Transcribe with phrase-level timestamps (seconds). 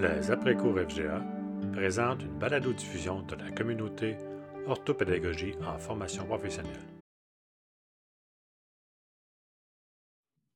[0.00, 1.22] Les après-cours FGA
[1.72, 4.16] présentent une balado-diffusion de la communauté
[4.66, 6.80] orthopédagogie en formation professionnelle.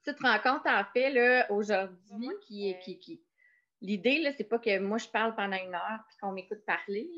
[0.05, 2.79] Cette rencontre, en fait, aujourd'hui, qui est.
[2.81, 3.23] Qui, qui,
[3.83, 7.09] L'idée, ce n'est pas que moi, je parle pendant une heure et qu'on m'écoute parler.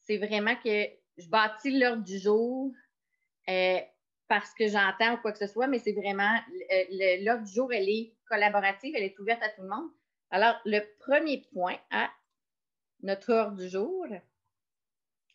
[0.00, 0.86] C'est vraiment que
[1.18, 2.72] je bâtis l'heure du jour
[3.48, 3.78] euh,
[4.28, 6.40] parce que j'entends ou quoi que ce soit, mais c'est vraiment
[7.20, 9.90] l'heure du jour, elle est collaborative, elle est ouverte à tout le monde.
[10.30, 12.10] Alors, le premier point à
[13.02, 14.06] notre heure du jour,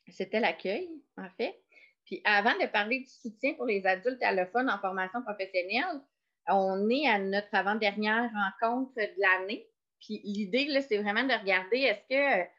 [0.07, 1.59] c'était l'accueil, en fait.
[2.05, 6.01] Puis avant de parler du soutien pour les adultes allophones en formation professionnelle,
[6.47, 9.67] on est à notre avant-dernière rencontre de l'année.
[9.99, 12.49] Puis l'idée, c'est vraiment de regarder est-ce que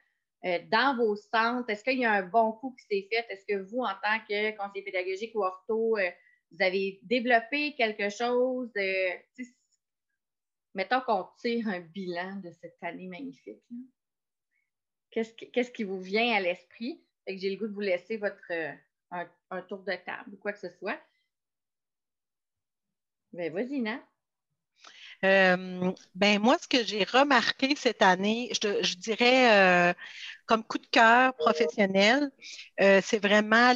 [0.44, 3.24] euh, dans vos centres, est-ce qu'il y a un bon coup qui s'est fait?
[3.30, 6.10] Est-ce que vous, en tant que conseiller pédagogique ou ortho, euh,
[6.50, 8.70] vous avez développé quelque chose?
[8.76, 9.10] Euh,
[10.76, 13.64] mettons qu'on tire un bilan de cette année magnifique.
[15.10, 17.02] Qu'est-ce qui, vous vient à l'esprit?
[17.26, 18.52] J'ai le goût de vous laisser votre,
[19.10, 21.00] un, tour de table ou quoi que ce soit.
[23.32, 24.06] Ben, vas-y, Nat.
[25.24, 29.94] Euh, ben moi, ce que j'ai remarqué cette année, je, dirais euh,
[30.46, 32.30] comme coup de cœur professionnel,
[32.80, 33.72] euh, c'est vraiment,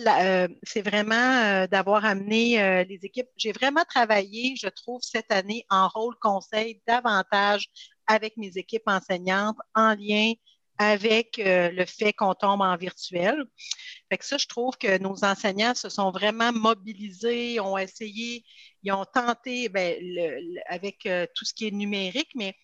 [0.62, 3.28] c'est vraiment d'avoir amené les équipes.
[3.36, 7.70] J'ai vraiment travaillé, je trouve, cette année en rôle conseil davantage
[8.06, 10.32] avec mes équipes enseignantes en lien
[10.83, 13.45] avec le fait qu'on tombe en virtuel.
[14.11, 18.47] Fait que ça, je trouve que nos enseignants se sont vraiment mobilisés, ont essayé,
[18.83, 19.95] ils ont tenté ben,
[20.67, 22.56] avec euh, tout ce qui est numérique, mais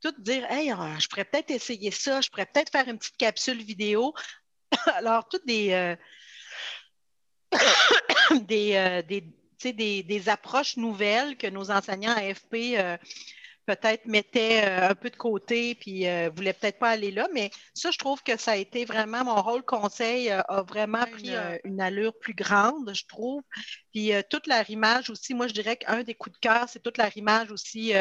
[0.00, 3.16] tout dire, hey, ah, je pourrais peut-être essayer ça, je pourrais peut-être faire une petite
[3.16, 4.14] capsule vidéo.
[4.94, 5.96] Alors, toutes des, euh,
[8.32, 13.00] euh, des, des, approches nouvelles que nos enseignants AFP
[13.66, 17.28] peut-être mettait euh, un peu de côté puis ne euh, voulait peut-être pas aller là.
[17.34, 21.04] Mais ça, je trouve que ça a été vraiment mon rôle conseil euh, a vraiment
[21.04, 21.32] pris
[21.64, 23.42] une, allure plus grande, je trouve.
[23.92, 26.98] Puis toute la rimage aussi, moi, je dirais qu'un des coups de cœur, c'est toute
[26.98, 27.92] la rimage aussi,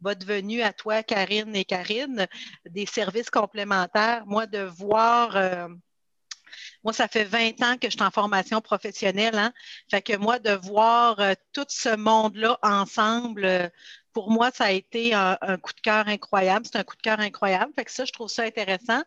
[0.00, 2.26] votre venue à toi, Karine et Karine,
[2.68, 4.24] des services complémentaires.
[4.26, 5.68] Moi, de voir.
[6.84, 9.36] Moi, ça fait 20 ans que je suis en formation professionnelle.
[9.36, 9.52] Hein?
[9.90, 11.20] Fait que moi, de voir
[11.52, 13.70] tout ce monde-là ensemble,
[14.12, 16.66] pour moi, ça a été un, coup de cœur incroyable.
[16.66, 17.72] C'est un coup de cœur incroyable.
[17.76, 19.02] Fait que ça, je trouve ça intéressant.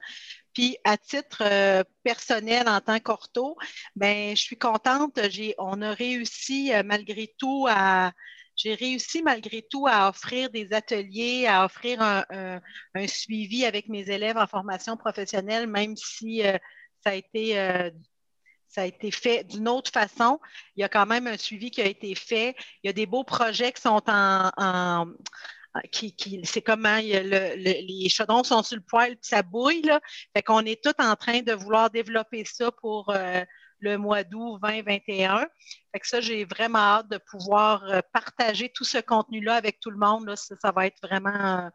[0.54, 3.58] Puis à titre euh, personnel en tant qu'ortho,
[3.96, 5.20] ben je suis contente.
[5.58, 8.14] on a réussi euh, malgré tout à
[8.56, 12.62] j'ai réussi malgré tout à offrir des ateliers, à offrir un,
[13.08, 16.58] suivi avec mes élèves en formation professionnelle, même si euh,
[17.04, 17.92] ça a été
[18.76, 20.38] ça a été fait d'une autre façon.
[20.76, 22.56] Il y a quand même un suivi qui a été fait.
[22.84, 25.08] Il y a des beaux projets qui sont en,
[25.94, 29.82] qui, c'est comment les chaudrons sont sur le poêle puis ça bouille.
[29.82, 30.02] Là.
[30.36, 33.46] Fait qu'on est tout en train de vouloir développer ça pour euh,
[33.80, 35.48] le mois d'août 2021.
[35.94, 39.90] Fait que ça, j'ai vraiment hâte de pouvoir euh, partager tout ce contenu-là avec tout
[39.90, 40.34] le monde.
[40.36, 41.30] Ça, va être vraiment.
[41.66, 41.70] Euh,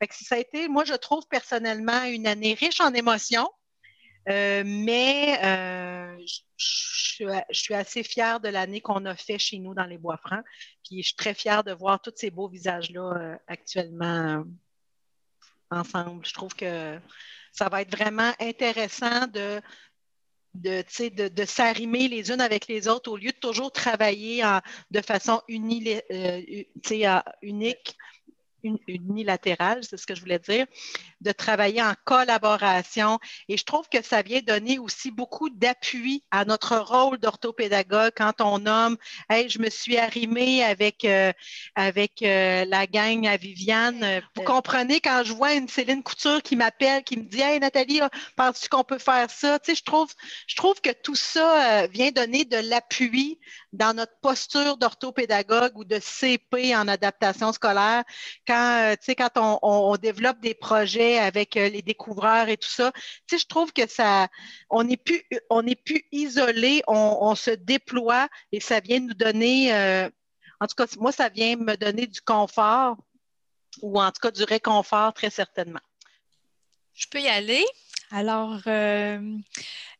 [0.00, 3.50] fait que ça a été, moi, je trouve personnellement une année riche en émotions.
[4.28, 6.16] Euh, mais euh,
[6.56, 10.44] je, suis assez fière de l'année qu'on a fait chez nous dans les Bois-Francs.
[10.84, 14.44] Puis je suis très fière de voir tous ces beaux visages-là euh, actuellement
[15.70, 16.24] ensemble.
[16.26, 16.98] Je trouve que
[17.52, 19.60] ça va être vraiment intéressant de,
[20.54, 24.42] de, de, s'arrimer les unes avec les autres au lieu de toujours travailler
[24.90, 26.02] de façon unique
[28.88, 30.66] unilatérale, c'est ce que je voulais dire,
[31.20, 33.18] de travailler en collaboration.
[33.48, 38.40] Et je trouve que ça vient donner aussi beaucoup d'appui à notre rôle d'orthopédagogue quand
[38.40, 38.96] on nomme
[39.28, 41.32] Hey, je me suis arrimée avec, euh,
[41.78, 44.22] euh, la gang à Viviane.
[44.36, 48.00] Vous comprenez quand je vois une Céline Couture qui m'appelle, qui me dit Hey Nathalie,
[48.36, 49.58] penses-tu qu'on peut faire ça?
[49.66, 50.12] Je trouve,
[50.46, 53.38] je trouve que tout ça euh, vient donner de l'appui
[53.72, 58.04] dans notre posture d'orthopédagogue ou de CP en adaptation scolaire
[58.50, 62.90] quand, euh, on, développe des projets avec euh, les découvreurs et tout ça,
[63.30, 64.28] je trouve que ça,
[64.70, 70.08] on n'est plus, on plus isolé, on, se déploie et ça vient nous donner, euh,
[70.60, 72.96] en tout cas, moi, ça vient me donner du confort
[73.82, 75.80] ou en tout cas du réconfort très certainement.
[76.94, 77.64] Je peux y aller?
[78.10, 78.58] Alors,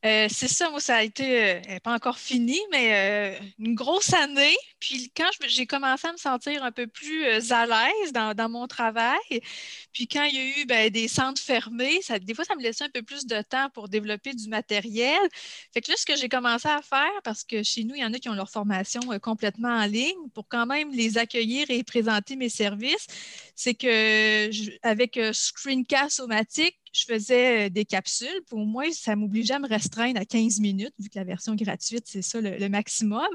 [0.02, 4.56] c'est ça, moi, ça a été, euh, pas encore fini, mais euh, une grosse année.
[4.78, 9.18] Puis quand j'ai commencé à me sentir un peu plus à l'aise dans, mon travail,
[9.92, 12.84] puis quand il y a eu ben, des centres fermés, des fois, ça me laissait
[12.84, 15.20] un peu plus de temps pour développer du matériel.
[15.74, 18.04] Fait que là, ce que j'ai commencé à faire, parce que chez nous, il y
[18.04, 21.84] en a qui ont leur formation complètement en ligne, pour quand même les accueillir et
[21.84, 23.06] présenter mes services,
[23.54, 24.50] c'est que
[24.82, 28.42] avec Screencast-O-Matic, je faisais euh, des capsules.
[28.48, 32.04] Pour moi, ça m'obligeait à me restreindre à 15 minutes, vu que la version gratuite,
[32.06, 33.28] c'est ça le, maximum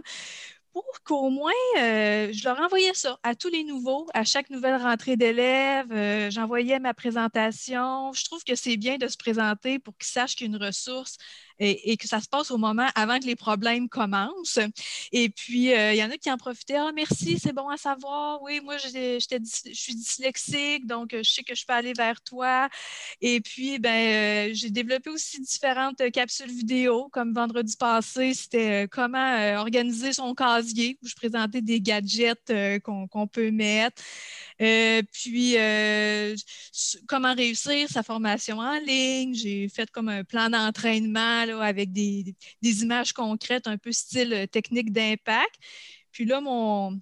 [0.73, 4.75] pour qu'au moins, euh, je leur envoyais ça à tous les nouveaux, à chaque nouvelle
[4.75, 5.91] rentrée d'élèves.
[5.91, 8.11] Euh, j'envoyais ma présentation.
[8.11, 10.61] Je trouve que c'est bien de se présenter pour qu'ils sachent qu'il y a une
[10.61, 11.17] ressource
[11.59, 14.59] et, que ça se passe au moment avant que les problèmes commencent.
[15.11, 16.77] Et puis, euh, il y en a qui en profitaient.
[16.77, 18.41] Ah, merci, c'est bon à savoir.
[18.41, 19.19] Oui, moi, je
[19.73, 22.69] suis dyslexique, donc euh, je sais que je peux aller vers toi.
[23.21, 29.55] Et puis, ben, euh, j'ai développé aussi différentes capsules vidéo, comme vendredi passé, c'était comment
[29.57, 32.53] organiser son casier, où je présentais des gadgets
[32.83, 34.01] qu'on peut mettre.
[34.59, 35.55] puis,
[37.07, 39.33] comment réussir sa formation en ligne.
[39.33, 44.91] J'ai fait comme un plan d'entraînement avec des, images concrètes, un peu style euh, technique
[44.91, 45.55] d'impact.
[46.11, 46.99] Puis là, mon,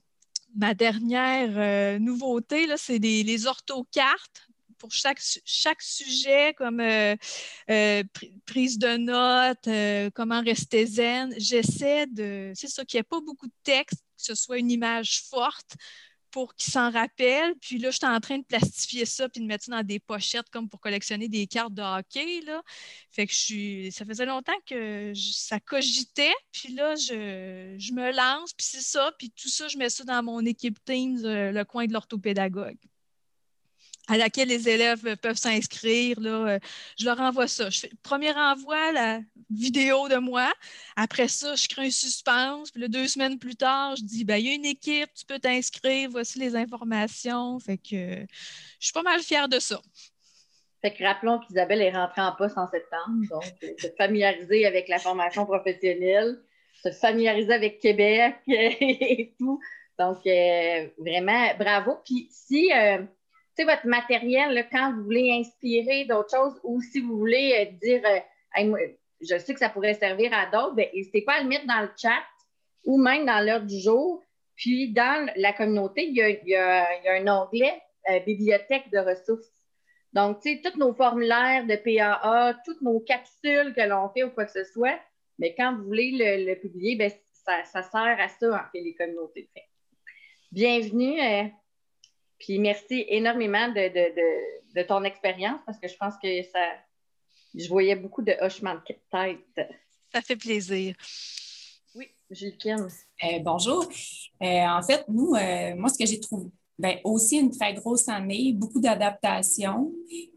[0.56, 4.48] ma dernière euh, nouveauté, c'est les orthocartes
[4.78, 7.16] pour chaque, chaque sujet, comme euh,
[8.46, 11.34] prise de notes, comment rester zen.
[11.38, 14.72] J'essaie de, c'est ça, qu'il n'y ait pas beaucoup de texte, que ce soit une
[14.72, 15.78] image forte
[16.34, 17.54] pour qu'ils s'en rappellent.
[17.62, 20.00] Puis là, je suis en train de plastifier ça puis de mettre ça dans des
[20.00, 22.42] pochettes comme pour collectionner des cartes de hockey.
[22.42, 22.62] Là.
[23.12, 23.92] Fait que je suis.
[23.92, 26.34] Ça faisait longtemps que ça cogitait.
[26.52, 29.14] Puis là, je, je me lance, puis c'est ça.
[29.20, 32.80] Puis tout ça, je mets ça dans mon équipe Teams, euh, le coin de l'orthopédagogue
[34.08, 36.18] à laquelle les élèves peuvent s'inscrire.
[36.22, 36.60] Euh,
[37.00, 37.70] je leur envoie ça.
[37.70, 40.52] Je fais premier envoi, la vidéo de moi.
[40.96, 42.72] Après ça, je crée un suspense.
[42.72, 45.40] Puis deux semaines plus tard, je dis ben, il y a une équipe, tu peux
[45.40, 47.60] t'inscrire, voici les informations.
[47.60, 48.26] Fait que je
[48.80, 49.80] suis pas mal fière de ça.
[50.82, 54.90] Fait que rappelons qu'Isabelle est rentrée en poste en septembre, donc euh, se familiariser avec
[54.90, 56.42] la formation professionnelle,
[56.84, 59.62] se familiariser avec Québec et tout.
[59.98, 62.00] Donc, euh, vraiment, bravo.
[62.04, 62.70] Puis si
[63.56, 68.02] sais, votre matériel, quand vous voulez inspirer d'autres choses ou si vous voulez euh, dire,
[68.06, 68.88] euh,
[69.22, 71.82] je sais que ça pourrait servir à d'autres, ben, n'hésitez pas à le mettre dans
[71.82, 72.24] le chat
[72.86, 74.22] ou même dans l'heure du jour.
[74.56, 79.50] Puis, dans la communauté, il y a, un onglet euh, bibliothèque de ressources.
[80.14, 84.30] Donc, tu sais, tous nos formulaires de PAA, toutes nos capsules que l'on fait ou
[84.30, 85.00] quoi que ce soit,
[85.40, 86.12] mais quand vous voulez
[86.46, 89.50] le, publier, ben, ça, sert à ça, en fait, les communautés.
[90.52, 91.52] Bienvenue.
[92.44, 96.60] Puis merci énormément de, ton expérience parce que je pense que ça.
[97.56, 99.70] Je voyais beaucoup de hochements de tête.
[100.12, 100.94] Ça fait plaisir.
[101.96, 102.90] Oui, Jules Kim.
[103.24, 103.88] Euh, bonjour.
[104.42, 106.50] Euh, en fait, nous, euh, moi, ce que j'ai trouvé,
[106.80, 109.92] ben, aussi une très grosse année, beaucoup d'adaptations.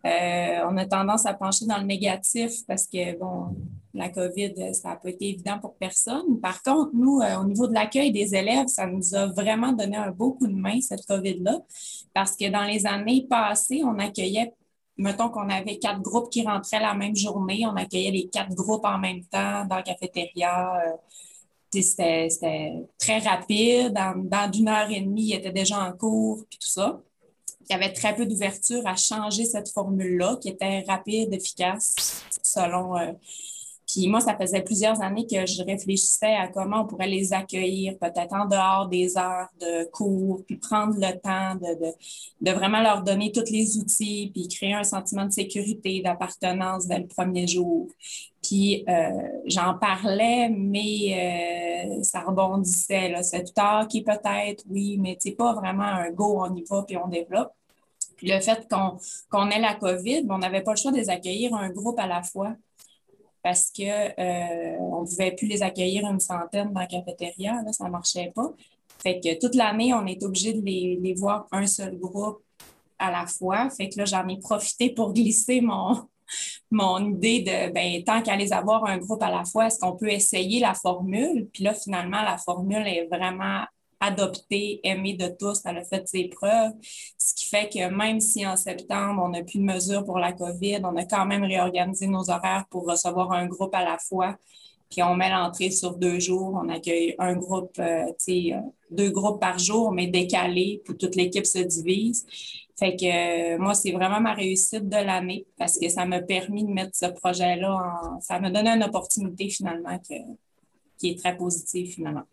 [0.05, 3.57] on a tendance à pencher dans le négatif parce que, bon,
[3.97, 6.41] la COVID, ça n'a pas été évident pour personne.
[6.41, 9.97] Par contre, nous, euh, au niveau de l'accueil des élèves, ça nous a vraiment donné
[9.97, 11.61] un beau coup de main, cette COVID-là,
[12.15, 14.53] parce que dans les années passées, on accueillait,
[14.99, 18.85] mettons qu'on avait quatre groupes qui rentraient la même journée, on accueillait les quatre groupes
[18.85, 20.81] en même temps dans la cafétéria.
[20.87, 20.93] Euh,
[21.83, 23.93] c'était très rapide.
[23.93, 27.01] Dans, une heure et demie, ils étaient déjà en cours, puis tout ça.
[27.69, 32.97] Il y avait très peu d'ouverture à changer cette formule-là, qui était rapide, efficace, selon
[32.97, 33.13] euh,
[33.87, 37.97] puis moi, ça faisait plusieurs années que je réfléchissais à comment on pourrait les accueillir,
[37.99, 41.93] peut-être en dehors des heures de cours, puis prendre le temps de,
[42.41, 46.99] de, vraiment leur donner tous les outils, puis créer un sentiment de sécurité, d'appartenance dès
[46.99, 47.89] le premier jour.
[48.47, 49.11] Puis euh,
[49.47, 53.13] j'en parlais, mais euh, ça rebondissait.
[53.23, 56.85] C'est tout tard qui peut-être, oui, mais c'est pas vraiment un go, on y va,
[56.85, 57.53] puis on développe.
[58.17, 61.55] Puis le fait qu'on ait la COVID, on n'avait pas le choix de les accueillir
[61.55, 62.55] un groupe à la fois
[63.43, 67.85] parce qu'on euh, ne pouvait plus les accueillir une centaine dans la cafétéria, là, ça
[67.85, 68.53] ne marchait pas.
[69.03, 72.43] Fait que toute l'année, on est obligé de les, voir un seul groupe
[72.99, 73.71] à la fois.
[73.71, 76.09] Fait que là, j'en ai profité pour glisser mon,
[76.71, 79.97] mon idée de, ben, tant qu'à les avoir un groupe à la fois, est-ce qu'on
[79.97, 81.49] peut essayer la formule?
[81.53, 83.65] Puis là, finalement, la formule est vraiment
[84.01, 86.73] adoptée, aimée de tous, elle a fait ses preuves,
[87.19, 90.33] ce qui fait que même si en septembre, on n'a plus de mesures pour la
[90.33, 94.37] COVID, on a quand même réorganisé nos horaires pour recevoir un groupe à la fois,
[94.91, 99.41] puis on met l'entrée sur deux jours, on accueille un groupe, euh, euh, deux groupes
[99.41, 102.27] par jour, mais décalés, pour toute l'équipe se divise.
[102.79, 106.65] Fait que euh, moi, c'est vraiment ma réussite de l'année parce que ça m'a permis
[106.65, 108.21] de mettre ce projet-là en.
[108.21, 109.99] Ça m'a donné une opportunité finalement
[110.99, 112.25] qui est très positive finalement.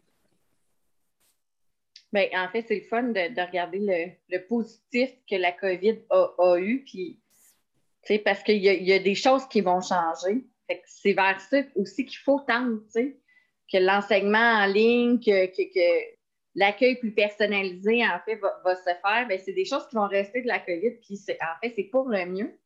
[2.11, 6.83] Bien, en fait, c'est le fun de, regarder le, positif que la COVID a, eu.
[6.85, 7.19] Puis,
[8.19, 10.45] parce qu'il y, y, a des choses qui vont changer.
[10.85, 16.13] c'est vers ça aussi qu'il faut tendre, que l'enseignement en ligne, que, que
[16.55, 20.41] l'accueil plus personnalisé, en fait, va, se faire, bien, c'est des choses qui vont rester
[20.41, 22.59] de la COVID, puis en fait, c'est pour le mieux.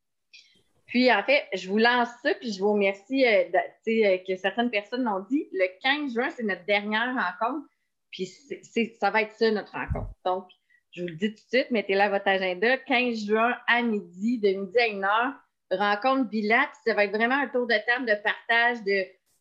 [0.88, 4.72] Puis, en fait, je vous lance ça, puis je vous remercie euh, euh, que certaines
[4.72, 5.48] personnes l'ont dit.
[5.52, 7.68] Le 15 juin, c'est notre dernière rencontre,
[8.10, 10.12] puis ça va être ça, notre rencontre.
[10.24, 10.48] Donc,
[10.92, 12.78] je vous le dis tout de suite, mettez là votre agenda.
[12.78, 15.34] 15 juin à midi, de midi à une heure,
[15.72, 18.78] rencontre bilan, ça va être vraiment un tour de table de partage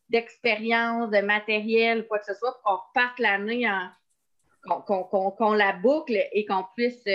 [0.08, 3.88] d'expérience, de, matériel, quoi que ce soit, pour qu'on reparte l'année en,
[4.66, 7.06] qu'on la boucle et qu'on puisse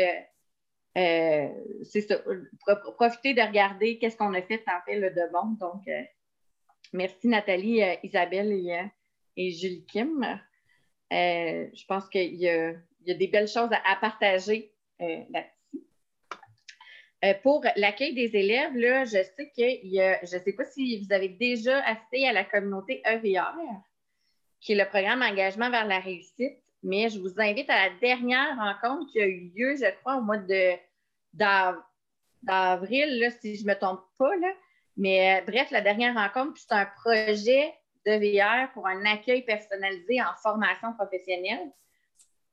[0.97, 1.47] euh,
[2.67, 5.51] euh, profiter de regarder qu'est-ce qu'on a fait en fait le de bon.
[5.59, 6.01] Donc, euh,
[6.91, 8.51] merci Nathalie, Isabelle
[9.37, 10.39] et, Julie Kim.
[11.09, 12.73] je pense qu'il y, a
[13.05, 15.85] des belles choses à, partager là-dessus.
[17.41, 21.05] pour l'accueil des élèves, là, je sais qu'il y a, je ne sais pas si
[21.05, 23.55] vous avez déjà assisté à la communauté EVR,
[24.59, 28.57] qui est le programme Engagement vers la réussite mais je vous invite à la dernière
[28.57, 30.37] rencontre qui a eu lieu, je crois, au mois
[32.43, 34.35] d'avril, si je ne me trompe pas.
[34.37, 34.51] Là.
[34.97, 37.73] Mais euh, bref, la dernière rencontre, c'est un projet
[38.05, 41.71] de VR pour un accueil personnalisé en formation professionnelle.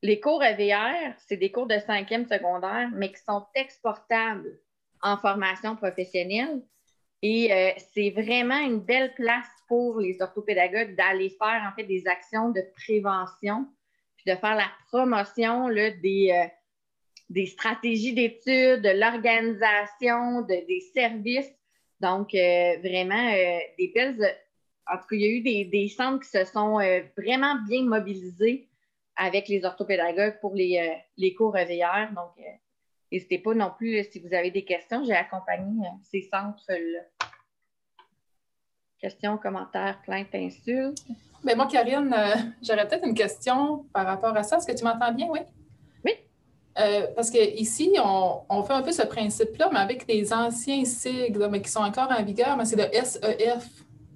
[0.02, 4.60] Les cours EVR, c'est des cours de cinquième secondaire, mais qui sont exportables
[5.02, 6.62] en formation professionnelle.
[7.22, 12.06] Et euh, c'est vraiment une belle place pour les orthopédagogues d'aller faire en fait des
[12.06, 13.66] actions de prévention
[14.28, 16.46] de faire la promotion des, euh,
[17.30, 21.50] des stratégies d'études, de l'organisation, des services.
[22.00, 24.36] Donc, euh, vraiment, euh, des belles.
[24.86, 26.78] En tout cas, il y a eu des, centres qui se sont
[27.16, 28.68] vraiment bien mobilisés
[29.16, 32.14] avec les orthopédagogues pour les, les cours EVR.
[32.14, 32.32] Donc,
[33.12, 35.04] n'hésitez pas non plus si vous avez des questions.
[35.04, 37.17] J'ai accompagné ces centres-là.
[39.00, 41.04] Questions, commentaires, plaintes, insultes.
[41.44, 44.56] Bien, moi, Karine, euh, j'aurais peut-être une question par rapport à ça.
[44.56, 45.38] Est-ce que tu m'entends bien, oui?
[46.04, 46.12] Oui.
[46.80, 51.46] Euh, parce qu'ici, on, on fait un peu ce principe-là, mais avec les anciens sigles,
[51.48, 53.68] mais qui sont encore en vigueur, mais c'est le SEF,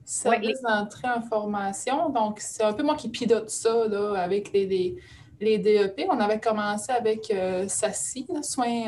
[0.05, 2.09] Service d'entrée en formation.
[2.09, 4.97] Donc, c'est un peu moi qui pilote ça là, avec les,
[5.41, 6.07] les, DEP.
[6.11, 8.85] On avait commencé avec euh, SACI, soins,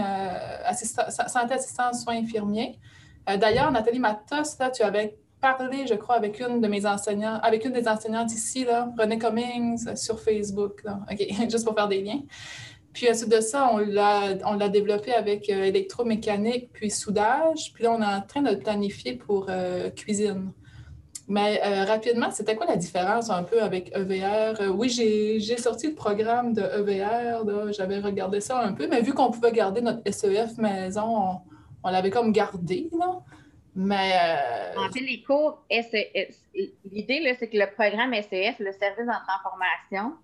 [0.64, 2.78] assistant, santé assistance soins infirmiers.
[3.26, 7.66] D'ailleurs, Nathalie Matos, là, tu avais parlé, je crois, avec une de mes enseignants, avec
[7.66, 10.82] une des enseignantes ici, là, René Cummings, euh, sur Facebook.
[11.10, 12.22] OK, juste pour faire des liens.
[12.94, 17.72] Puis ensuite de ça, on l'a développé avec euh, électromécanique, puis soudage.
[17.74, 20.52] Puis là, on est en train de planifier pour euh, cuisine.
[21.26, 24.74] Mais rapidement, c'était quoi la différence un peu avec EVR?
[24.76, 29.30] oui, j'ai sorti le programme de EVR, j'avais regardé ça un peu, mais vu qu'on
[29.30, 31.36] pouvait garder notre SEF maison, on,
[31.82, 32.90] on l'avait comme gardé.
[32.92, 33.22] Là.
[33.74, 34.12] Mais.
[34.14, 36.44] Euh, en fait, les cours SES,
[36.90, 40.14] l'idée, c'est que le programme SEF, le service en formation,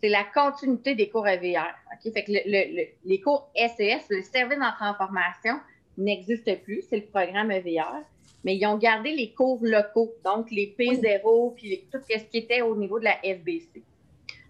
[0.00, 1.74] c'est la continuité des cours EVR.
[2.02, 5.54] Fait que les cours SES, le service en formation,
[5.96, 6.84] n'existe plus.
[6.88, 8.04] C'est le programme EVR.
[8.44, 12.62] Mais ils ont gardé les cours locaux, donc les P0, puis tout ce qui était
[12.62, 13.82] au niveau de la FBC.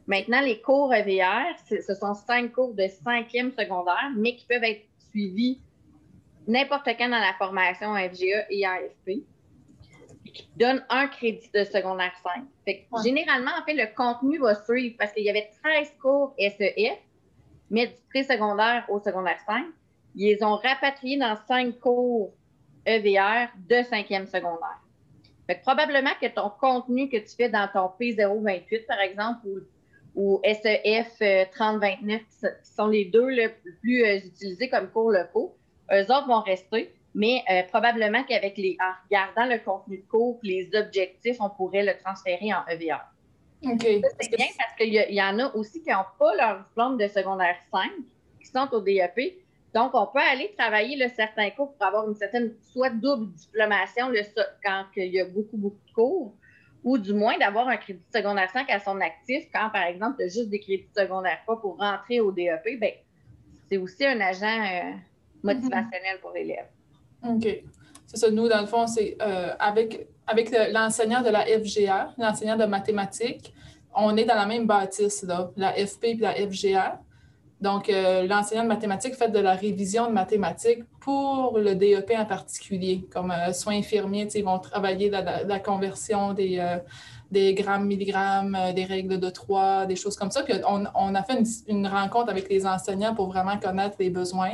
[0.07, 4.85] Maintenant, les cours EVR, ce sont cinq cours de cinquième secondaire, mais qui peuvent être
[5.11, 5.59] suivis
[6.49, 9.25] n'importe quand dans la formation FGA et AFP
[10.35, 12.12] qui donne un crédit de secondaire
[12.67, 12.75] 5.
[13.02, 16.99] Généralement, en fait, le contenu va suivre parce qu'il y avait 13 cours SEF,
[17.71, 19.67] mais du pré-secondaire au secondaire 5.
[20.14, 22.33] Ils les ont rapatriés dans 5 cours
[22.87, 24.81] EVR de 5e secondaire.
[25.47, 29.47] Fait probablement que ton contenu que tu fais dans ton P028, par exemple,
[30.14, 31.19] ou, SEF
[31.52, 33.49] 3029, euh, qui sont les deux les
[33.81, 35.57] plus euh, utilisés comme cours locaux,
[35.92, 40.38] eux autres vont rester, mais euh, probablement qu'avec les, en regardant le contenu de cours,
[40.42, 43.00] les objectifs, on pourrait le transférer en EVR.
[43.64, 43.87] OK.
[44.21, 47.57] C'est bien parce qu'il y, en a aussi qui n'ont pas leur diplôme de secondaire
[47.73, 47.90] 5,
[48.40, 49.42] qui sont au DEP.
[49.75, 54.09] Donc, on peut aller travailler le certains cours pour avoir une certaine, soit double diplomation
[54.09, 54.21] le,
[54.64, 56.35] quand il y a beaucoup, beaucoup de cours,
[56.85, 60.25] ou du moins d'avoir un crédit secondaire 5 à son actif quand, par exemple, tu
[60.25, 62.78] as juste des crédits secondaire 3 pour rentrer au DEP.
[62.78, 62.92] Bien,
[63.68, 64.92] c'est aussi un agent euh,
[65.42, 66.66] motivationnel pour l'élève.
[67.26, 67.62] OK.
[68.09, 68.30] C'est ça.
[68.30, 73.52] Nous, dans le fond, c'est euh, avec, avec l'enseignant de la FGA, l'enseignant de mathématiques,
[73.95, 77.00] on est dans la même bâtisse, là, la FP et la FGA.
[77.61, 82.25] Donc, euh, l'enseignant de mathématiques fait de la révision de mathématiques pour le DEP en
[82.25, 86.64] particulier, comme euh, soins infirmiers, ils vont travailler la, conversion des,
[87.30, 90.45] des grammes, milligrammes, des règles de trois, des choses comme ça.
[90.45, 94.52] Puis on a fait une, rencontre avec les enseignants pour vraiment connaître les besoins.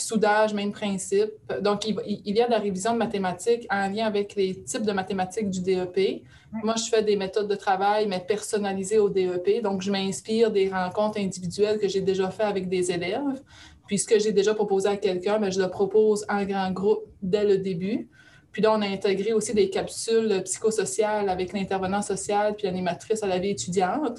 [0.00, 1.30] Soudage, même principe.
[1.60, 4.84] Donc, il, il y a de la révision de mathématiques en lien avec les types
[4.84, 6.22] de mathématiques du DEP.
[6.62, 9.62] Moi, je fais des méthodes de travail, mais personnalisées au DEP.
[9.62, 13.42] Donc, je m'inspire des rencontres individuelles que j'ai déjà faites avec des élèves.
[13.86, 16.70] Puis, ce que j'ai déjà proposé à quelqu'un, mais ben, je le propose en grand
[16.70, 18.08] groupe dès le début.
[18.52, 23.26] Puis là, on a intégré aussi des capsules psychosociales avec l'intervenant social puis l'animatrice à
[23.26, 24.18] la vie étudiante.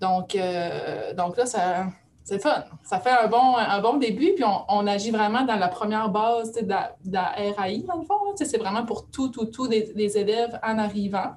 [0.00, 1.88] Donc, euh, donc là, ça,
[2.30, 2.64] c'est fun.
[2.84, 6.52] Ça fait un bon, un bon début, puis on, agit vraiment dans la première base
[6.52, 7.24] de la,
[7.56, 8.14] RAI, dans le fond.
[8.36, 11.34] C'est vraiment pour tout, tout, tout les, élèves en arrivant.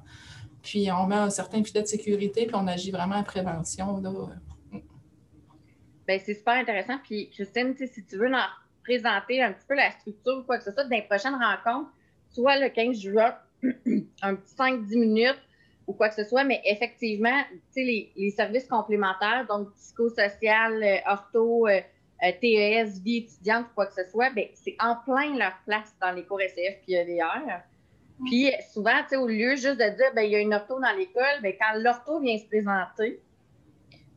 [0.62, 4.00] Puis on met un certain filet de sécurité, puis on agit vraiment en prévention.
[6.06, 6.98] Bien, c'est super intéressant.
[7.02, 8.38] Puis Christine, si tu veux nous
[8.84, 11.90] présenter un petit peu la structure ou quoi que ce soit, dans les prochaines rencontres,
[12.30, 13.34] soit le 15 juin,
[14.22, 15.42] un petit 5-10 minutes,
[15.86, 17.42] ou quoi que ce soit, mais effectivement,
[17.76, 21.80] les, les services complémentaires, donc psychosocial, euh, ortho, euh,
[22.22, 26.12] euh, TES, vie étudiante, quoi que ce soit, ben, c'est en plein leur place dans
[26.12, 27.60] les cours SF puis EVR.
[28.24, 31.42] Puis souvent, au lieu juste de dire, ben, il y a une ortho dans l'école,
[31.42, 33.20] ben, quand l'ortho vient se présenter,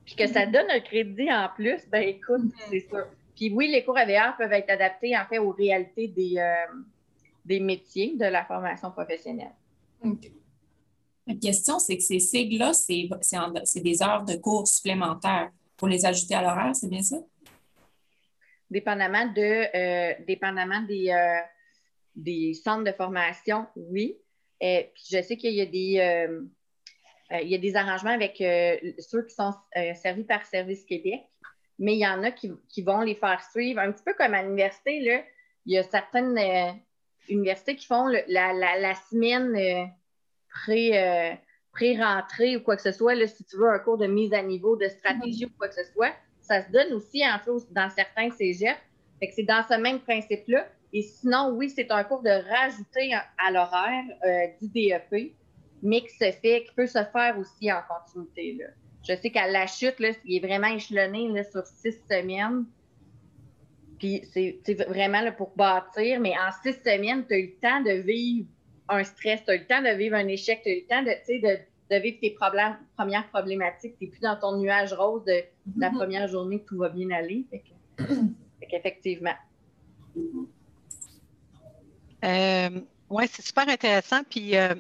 [0.05, 0.51] puis que ça mm-hmm.
[0.51, 2.69] donne un crédit en plus, ben écoute, mm-hmm.
[2.69, 3.07] c'est sûr.
[3.35, 6.41] Puis oui, les cours EVR peuvent être adaptés en fait aux réalités des,
[7.45, 9.51] des métiers de la formation professionnelle.
[11.27, 16.35] La question, c'est que ces sigles-là, c'est des heures de cours supplémentaires pour les ajouter
[16.35, 17.17] à l'horaire, c'est bien ça?
[18.69, 21.39] Dépendamment, de, euh, dépendamment des, euh,
[22.15, 24.17] des centres de formation, oui.
[24.59, 26.41] Et euh, puis je sais qu'il y a des,
[27.43, 29.53] il y a des arrangements avec ceux qui sont
[30.01, 31.21] servis par Service Québec,
[31.77, 34.33] mais il y en a qui, qui, vont les faire suivre un petit peu comme
[34.33, 35.01] à l'université.
[35.01, 35.23] Là,
[35.65, 36.79] il y a certaines
[37.29, 39.91] universités qui font la, la, la, semaine
[40.69, 41.35] euh,
[41.71, 44.41] pré-rentrée ou quoi que ce soit, là, si tu veux un cours de mise à
[44.41, 47.89] niveau, de stratégie ou quoi que ce soit, ça se donne aussi en fait dans
[47.89, 48.79] certains cégeps.
[49.21, 50.67] C'est dans ce même principe-là.
[50.93, 55.33] Et sinon, oui, c'est un cours de rajouter à l'horaire euh, du DEP,
[55.83, 58.57] mais qui se fait, qui peut se faire aussi en continuité.
[58.59, 58.67] Là.
[59.07, 62.65] Je sais qu'à la chute, là, il est vraiment échelonné là, sur six semaines.
[63.99, 67.81] Puis c'est vraiment là, pour bâtir, mais en six semaines, tu as eu le temps
[67.81, 68.47] de vivre
[68.89, 70.87] un stress, tu as eu le temps de vivre un échec, tu as eu le
[70.87, 71.57] temps de, de,
[71.91, 73.97] de vivre tes problèmes, premières problématiques.
[73.97, 75.43] Tu n'es plus dans ton nuage rose de,
[75.77, 75.95] la mm-hmm.
[75.95, 77.45] première journée que tout va bien aller.
[77.49, 77.63] Fait,
[78.69, 79.35] qu'effectivement.
[82.25, 84.23] Euh, oui, c'est super intéressant.
[84.29, 84.75] Puis, euh,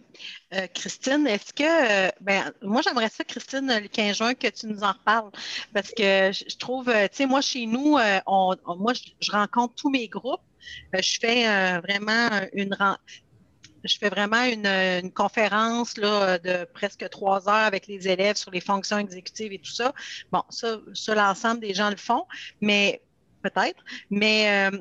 [0.53, 4.83] euh, Christine, est-ce que, ben, moi, j'aimerais ça, Christine, le 15 juin, que tu nous
[4.83, 5.31] en reparles.
[5.73, 10.07] Parce que je trouve, tu sais, moi, chez nous, on, moi, je, rencontre tous mes
[10.07, 10.41] groupes.
[10.93, 11.45] je fais
[11.79, 12.75] vraiment une
[13.83, 18.61] je fais vraiment une, conférence là, de presque trois heures avec les élèves sur les
[18.61, 19.93] fonctions exécutives et tout ça.
[20.31, 22.25] Bon, ça, ça l'ensemble des gens le font,
[22.61, 23.01] mais
[23.41, 23.83] peut-être.
[24.09, 24.77] Mais euh,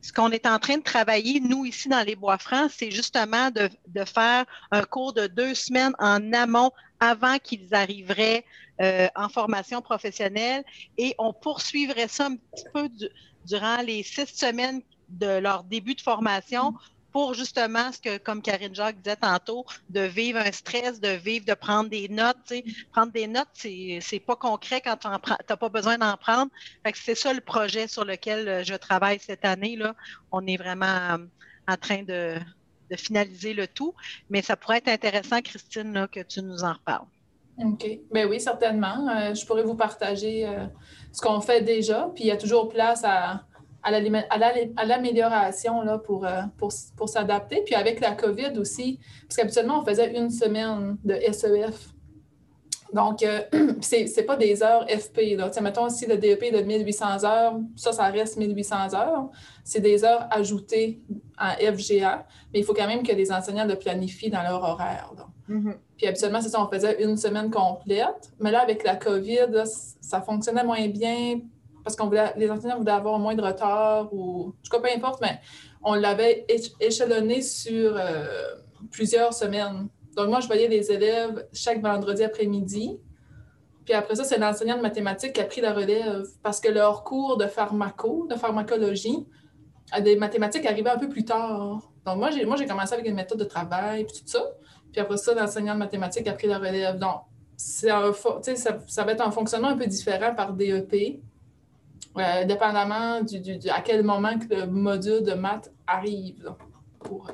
[0.00, 3.68] ce qu'on est en train de travailler, nous, ici dans les Bois-Francs, c'est justement de,
[4.04, 8.44] faire un cours de deux semaines en amont avant qu'ils arriveraient
[8.80, 10.64] euh, en formation professionnelle
[10.96, 12.88] et on poursuivrait ça un petit peu
[13.46, 16.74] durant les six semaines de leur début de formation
[17.18, 21.44] pour justement ce que, comme Karine Jacques disait tantôt, de vivre un stress, de vivre,
[21.44, 22.52] de prendre des notes.
[22.92, 26.48] Prendre des notes, c'est pas concret quand tu n'as pas besoin d'en prendre.
[26.94, 29.74] c'est ça le projet sur lequel euh, je travaille cette année.
[29.74, 29.96] Là.
[30.30, 31.18] On est vraiment euh,
[31.66, 32.36] en train de,
[32.94, 33.94] finaliser le tout.
[34.30, 37.08] Mais ça pourrait être intéressant, Christine, que tu nous en reparles.
[37.58, 37.84] OK.
[38.12, 39.08] Bien oui, certainement.
[39.08, 40.46] Euh, je pourrais vous partager
[41.10, 42.12] ce qu'on fait déjà.
[42.14, 43.42] Puis il y a toujours place à
[43.82, 47.62] à l'amélioration là, pour, euh, pour, pour s'adapter.
[47.64, 51.90] Puis avec la COVID aussi, parce qu'habituellement, on faisait une semaine de SEF.
[52.92, 53.42] Donc, euh,
[53.80, 55.36] c'est ce n'est pas des heures FP.
[55.36, 55.50] Là.
[55.60, 59.28] mettons, si le DEP de 1800 heures, ça, ça reste 1800 heures.
[59.64, 61.00] C'est des heures ajoutées
[61.38, 65.12] en FGA, mais il faut quand même que les enseignants le planifient dans leur horaire.
[65.48, 65.74] Mm-hmm.
[65.96, 68.32] Puis habituellement, c'est ça, on faisait une semaine complète.
[68.40, 69.64] Mais là, avec la COVID,
[70.00, 71.40] ça fonctionnait moins bien
[71.84, 75.40] parce qu'on les enseignants voulaient avoir moins de retard ou, je sais peu importe, mais
[75.82, 76.46] on l'avait
[76.80, 78.26] échelonné sur euh,
[78.90, 79.88] plusieurs semaines.
[80.16, 82.98] Donc, moi, je voyais les élèves chaque vendredi après-midi.
[83.84, 87.04] Puis après ça, c'est l'enseignant de mathématiques qui a pris la relève parce que leur
[87.04, 89.26] cours de pharmaco, de pharmacologie,
[90.02, 91.90] des mathématiques arrivait un peu plus tard.
[92.04, 94.44] Donc, moi, j'ai, moi, j'ai commencé avec une méthode de travail, puis tout ça.
[94.92, 96.98] Puis après ça, l'enseignant de mathématiques a pris la relève.
[96.98, 97.22] Donc,
[97.56, 98.12] ça,
[98.86, 101.20] ça, va être un fonctionnement un peu différent par DEP,
[102.16, 106.54] euh, dépendamment du, à quel moment que le module de maths arrive.
[107.00, 107.30] pour,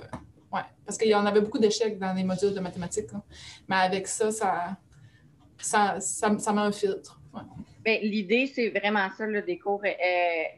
[0.52, 3.10] ouais, parce qu'il y en avait beaucoup d'échecs dans les modules de mathématiques.
[3.68, 4.76] Mais avec ça, ça,
[5.58, 7.20] ça, ça, met un filtre.
[7.84, 9.90] Ben, l'idée, c'est vraiment ça, des cours, euh,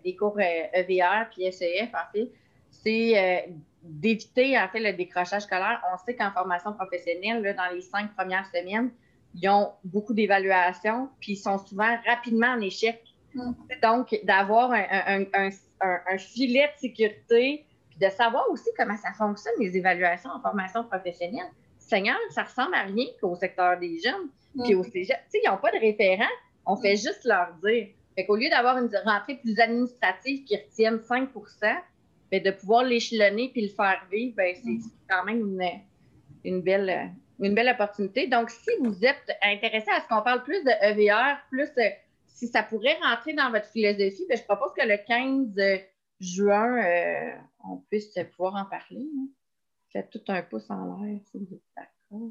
[0.04, 2.30] des cours EVR euh, e puis SEF, en fait.
[2.70, 3.52] C'est euh,
[3.82, 5.82] d'éviter, en fait, le décrochage scolaire.
[5.92, 8.90] On sait qu'en formation professionnelle, dans les cinq premières semaines,
[9.34, 13.02] ils ont beaucoup d'évaluations, puis ils sont souvent rapidement en échec.
[13.36, 13.52] Mm.
[13.82, 19.76] Donc, d'avoir un, un, filet de sécurité, puis de savoir aussi comment ça fonctionne, les
[19.76, 21.46] évaluations en formation professionnelle.
[21.78, 24.28] Seigneur, ça ressemble à rien qu'au secteur des jeunes.
[24.64, 24.78] Puis mm.
[24.78, 26.30] au cégep, tu sais, ils n'ont pas de référent.
[26.64, 26.96] On fait mm.
[26.96, 27.88] juste leur dire.
[28.16, 31.28] Fait qu'au lieu d'avoir une rentrée plus administrative qui retienne 5
[32.30, 35.62] bien, de pouvoir l'échelonner puis le faire vivre, ben, c'est quand même une,
[36.44, 38.26] une, belle, une belle opportunité.
[38.26, 41.90] Donc, si vous êtes intéressé à ce qu'on parle plus de EVR, plus euh,
[42.36, 45.82] si ça pourrait rentrer dans votre philosophie, bien, je propose que le 15
[46.20, 47.32] juin, euh,
[47.64, 49.08] on puisse pouvoir en parler.
[49.18, 49.28] Hein.
[49.90, 52.30] Faites tout un pouce en l'air si vous êtes d'accord.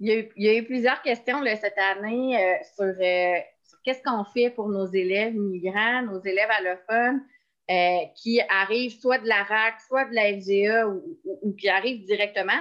[0.00, 4.68] Il y, a eu, plusieurs questions cette année euh, euh, sur, qu'est-ce qu'on fait pour
[4.68, 7.22] nos élèves migrants, nos élèves allophones
[7.70, 12.52] euh, qui arrivent soit de la RAC, soit de la FGA ou, qui arrivent directement,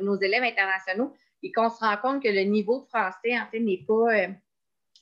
[0.00, 3.60] nos, élèves internationaux, et qu'on se rend compte que le niveau de français, en fait,
[3.60, 4.28] n'est pas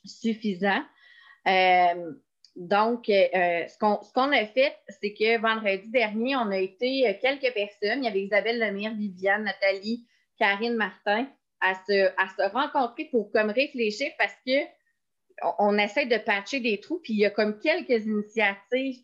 [0.05, 0.83] suffisant.
[2.57, 8.03] Donc, ce qu'on a fait, c'est que vendredi dernier, on a été quelques personnes.
[8.03, 10.07] Il y avait Isabelle Lemire, Viviane, Nathalie,
[10.39, 11.27] Karine Martin,
[11.61, 14.61] à se, rencontrer pour comme réfléchir parce que
[15.59, 18.97] on, essaie de patcher des trous, puis il y a comme quelques initiatives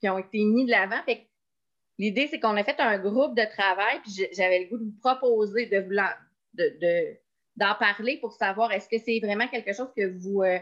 [0.00, 1.00] qui, ont été mises de l'avant.
[1.98, 4.98] L'idée, c'est qu'on a fait un groupe de travail, puis j'avais le goût de vous
[5.00, 7.18] proposer de
[7.56, 10.58] d'en parler pour savoir est-ce que c'est vraiment quelque chose que vous, euh,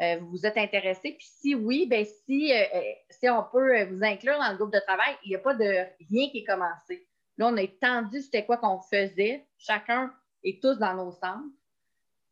[0.00, 1.12] euh, vous êtes intéressé.
[1.12, 2.64] Puis si oui, ben si, euh,
[3.10, 5.64] si on peut vous inclure dans le groupe de travail, il n'y a pas de
[6.10, 7.06] rien qui est commencé.
[7.36, 9.46] Là, on a étendu c'était quoi qu'on faisait.
[9.58, 10.12] Chacun
[10.44, 11.44] et tous dans nos centres.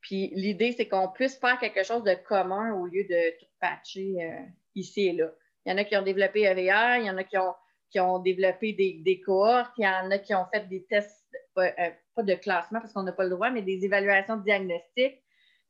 [0.00, 4.16] Puis l'idée, c'est qu'on puisse faire quelque chose de commun au lieu de tout patcher
[4.20, 5.30] euh, ici et là.
[5.64, 7.54] Il y en a qui ont développé EVR, il y en a qui ont,
[7.90, 11.26] qui ont développé des, des cohortes, il y en a qui ont fait des tests,
[11.54, 15.20] pas, euh, de classement parce qu'on n'a pas le droit, mais des évaluations de diagnostic.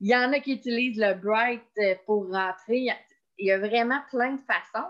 [0.01, 2.89] Il y en a qui utilisent le Bright euh, pour rentrer.
[3.39, 4.89] Il y a vraiment plein de façons.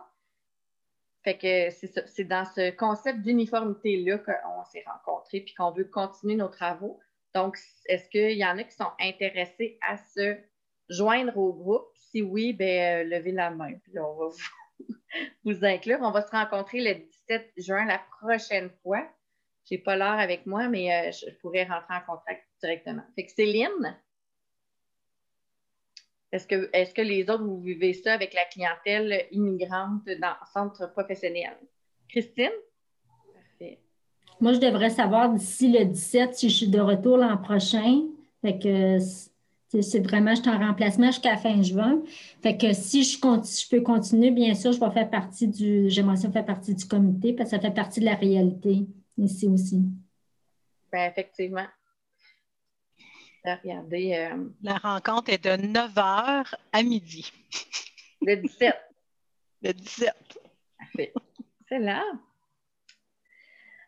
[1.23, 1.71] Fait que
[2.07, 7.01] c'est dans ce concept d'uniformité-là qu'on s'est rencontrés puis qu'on veut continuer nos travaux.
[7.35, 10.37] Donc, est-ce qu'il y en a qui sont intéressés à se
[10.89, 11.89] joindre au groupe?
[11.95, 14.29] Si oui, bien, euh, levez la main, puis on va
[15.45, 15.99] vous, inclure.
[16.01, 19.05] On va se rencontrer le 17 juin la prochaine fois.
[19.69, 23.03] Je n'ai pas l'heure avec moi, mais euh, je pourrais rentrer en contact directement.
[23.17, 23.99] Fait que Céline,
[26.33, 30.47] est-ce que, est que les autres, vous vivez ça avec la clientèle immigrante dans le
[30.53, 31.57] centre professionnel?
[32.09, 32.51] Christine?
[34.41, 38.03] Moi, je devrais savoir d'ici le 17 si je suis de retour l'an prochain.
[38.43, 38.99] Fait que
[39.81, 42.03] c'est vraiment, je suis en remplacement jusqu'à fin juin.
[42.43, 46.17] Fait que si je, je peux continuer, bien sûr, je vais faire partie du, j'aimerais
[46.17, 48.87] ça faire partie du comité parce que ça fait partie de la réalité
[49.17, 49.83] ici aussi.
[50.93, 51.67] Bien, effectivement.
[53.49, 57.33] Euh, la rencontre est de 9 h à midi.
[58.23, 58.75] Le 17.
[59.63, 60.13] Le 17.
[60.79, 61.13] Parfait.
[61.69, 62.03] C'est là.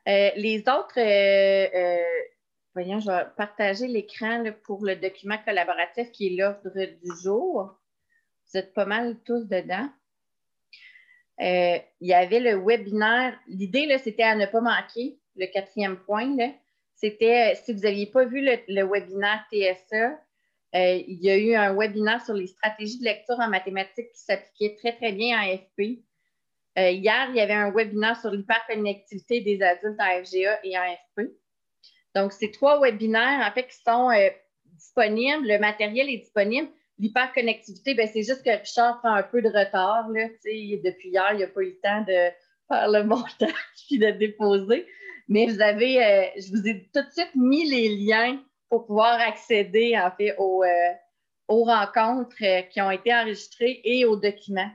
[0.06, 1.98] Euh, les autres, euh,
[2.72, 7.76] voyons, je vais partager l'écran pour le document collaboratif qui est l'ordre du jour.
[8.46, 9.88] Vous êtes pas mal tous dedans.
[11.38, 13.38] il y avait le webinaire.
[13.48, 15.18] L'idée, c'était à ne pas manquer.
[15.36, 16.36] Le quatrième point,
[17.00, 20.18] c'était, si vous n'aviez pas vu le, webinaire TSA,
[20.74, 24.76] il y a eu un webinaire sur les stratégies de lecture en mathématiques qui s'appliquait
[24.76, 26.02] très, très bien en FP.
[26.78, 30.82] Euh, hier, il y avait un webinaire sur l'hyperconnectivité des adultes en FGA et en
[30.82, 31.32] FP.
[32.14, 34.28] Donc, ces trois webinaires, en fait, qui sont euh,
[34.64, 35.46] disponibles.
[35.46, 36.68] Le matériel est disponible.
[36.98, 40.08] L'hyperconnectivité, ben, c'est juste que Richard prend un peu de retard.
[40.10, 42.30] Là, depuis hier, il n'a pas eu le temps de
[42.68, 43.50] faire le montage
[43.90, 44.86] et de déposer.
[45.28, 49.20] Mais vous avez, euh, je vous ai tout de suite mis les liens pour pouvoir
[49.20, 50.64] accéder, en fait, aux,
[51.48, 54.70] aux rencontres qui ont été enregistrées et aux documents.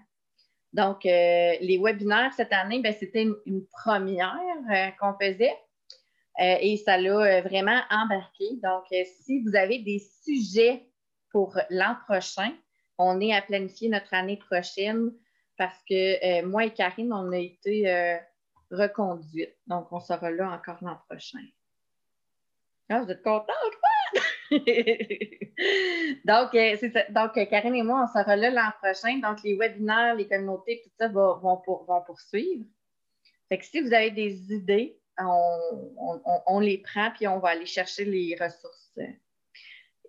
[0.73, 4.35] Donc, euh, les webinaires cette année, ben, c'était une, première
[4.71, 5.55] euh, qu'on faisait
[6.41, 8.45] euh, et ça l'a vraiment embarqué.
[8.63, 10.87] Donc, si vous avez des sujets
[11.31, 12.51] pour l'an prochain,
[12.97, 15.11] on est à planifier notre année prochaine
[15.57, 18.17] parce que moi et Karine, on a été
[18.73, 19.55] reconduites.
[19.67, 21.45] Donc, on sera là encore l'an prochain.
[22.89, 24.21] Ah, vous êtes contente, quoi?
[26.25, 27.03] donc, euh.
[27.09, 29.17] Donc, Karine et moi, on sera là l'an prochain.
[29.19, 32.65] Donc, les webinaires, les communautés, tout ça vont, vont poursuivre.
[33.49, 38.05] Fait que si vous avez des idées, on, les prend puis on va aller chercher
[38.05, 38.99] les ressources.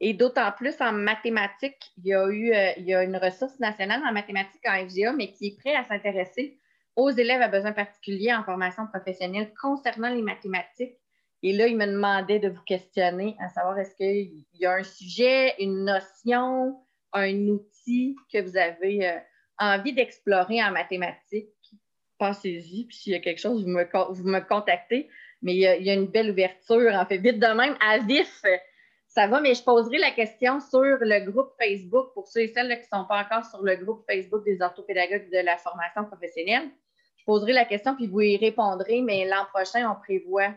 [0.00, 3.58] Et d'autant plus en mathématiques, il y a eu euh, il y a une ressource
[3.60, 6.58] nationale en mathématiques en FGA, mais qui est prêt à s'intéresser
[6.96, 10.96] aux élèves à besoins particuliers en formation professionnelle concernant les mathématiques.
[11.42, 14.82] Et là, il me demandait de vous questionner à savoir est-ce qu'il y a un
[14.82, 16.80] sujet, une notion,
[17.12, 19.18] un outil que vous avez euh,
[19.58, 21.50] envie d'explorer en mathématiques?
[22.18, 22.86] Pensez-y.
[22.86, 25.10] Puis s'il y a quelque chose, vous me, contactez.
[25.42, 26.94] Mais il y, a, une belle ouverture.
[26.94, 28.42] En fait, vite de même, à vif,
[29.06, 29.42] ça va.
[29.42, 32.98] Mais je poserai la question sur le groupe Facebook pour ceux et celles qui ne
[32.98, 36.70] sont pas encore sur le groupe Facebook des orthopédagogues de la formation professionnelle.
[37.24, 39.00] Poserai la question puis vous y répondrez.
[39.00, 40.54] Mais l'an prochain, on prévoit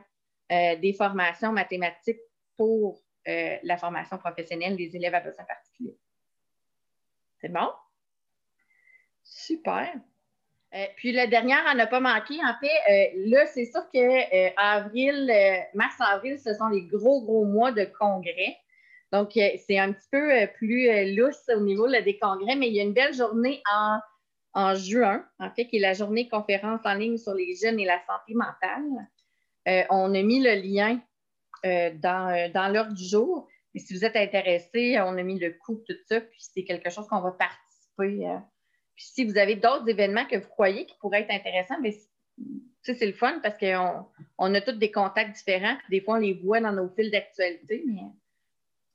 [0.52, 2.22] euh, des formations mathématiques
[2.56, 5.98] pour euh, la formation professionnelle des élèves à besoins particuliers.
[7.42, 7.70] C'est bon?
[9.24, 9.94] Super.
[10.74, 12.36] Euh, puis la dernière, on n'a pas manqué.
[12.44, 15.32] En fait, là, c'est sûr que avril,
[15.74, 18.58] mars-avril, ce sont les gros, gros mois de congrès.
[19.12, 22.84] Donc, c'est un petit peu plus lousse au niveau des congrès, mais il y a
[22.84, 24.00] une belle journée en,
[24.58, 27.86] en, juin, en fait, qui est la journée conférence en ligne sur les jeunes et
[27.86, 29.88] la santé mentale.
[29.90, 31.00] on a mis le lien
[31.64, 33.48] dans, dans l'heure du jour.
[33.76, 37.08] Si vous êtes intéressé, on a mis le coup, tout ça, puis c'est quelque chose
[37.08, 37.68] qu'on va participer
[38.98, 41.92] puis si vous avez d'autres événements que vous croyez qui pourraient être intéressants, bien,
[42.84, 44.06] c'est le fun parce qu'on
[44.40, 45.78] on a tous des contacts différents.
[45.90, 48.02] des fois, on les voit dans nos fils d'actualité, mais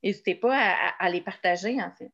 [0.02, 2.10] n'hésitez pas à, les partager, en fait.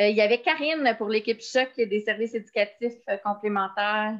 [0.00, 4.16] Euh, il y avait Karine pour l'équipe Choc des services éducatifs euh, complémentaires.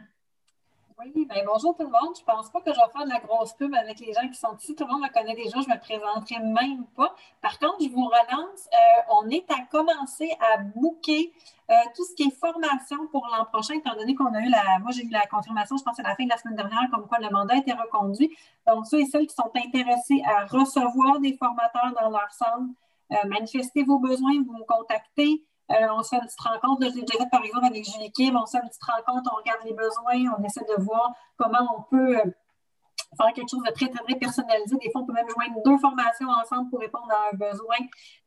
[0.99, 2.17] Oui, bien bonjour tout le monde.
[2.17, 4.29] Je ne pense pas que je vais faire de la grosse pub avec les gens
[4.29, 4.75] qui sont ici.
[4.75, 7.14] Tout le monde me connaît déjà, je ne me présenterai même pas.
[7.41, 8.69] Par contre, je vous relance.
[8.73, 11.33] Euh, on est à commencer à booker
[11.95, 14.81] tout ce qui est formation pour l'an prochain, étant donné qu'on a eu la.
[14.81, 17.07] Moi, j'ai eu la confirmation, je pense, à la fin de la semaine dernière, comme
[17.07, 18.35] quoi le mandat a été reconduit.
[18.67, 22.73] Donc, ceux et celles qui sont intéressés à recevoir des formateurs dans leur centre,
[23.29, 25.45] manifestez vos besoins, vous me contactez.
[25.70, 26.87] Euh, on se fait une petite rencontre.
[26.88, 28.37] Je l'ai déjà fait, par exemple, avec Julie Kim.
[28.37, 31.76] On se fait une petite rencontre, on regarde les besoins, on essaie de voir comment
[31.76, 32.24] on peut euh,
[33.16, 34.76] faire quelque chose de très, très, très personnalisé.
[34.76, 37.76] Des fois, on peut même joindre deux formations ensemble pour répondre à un besoin.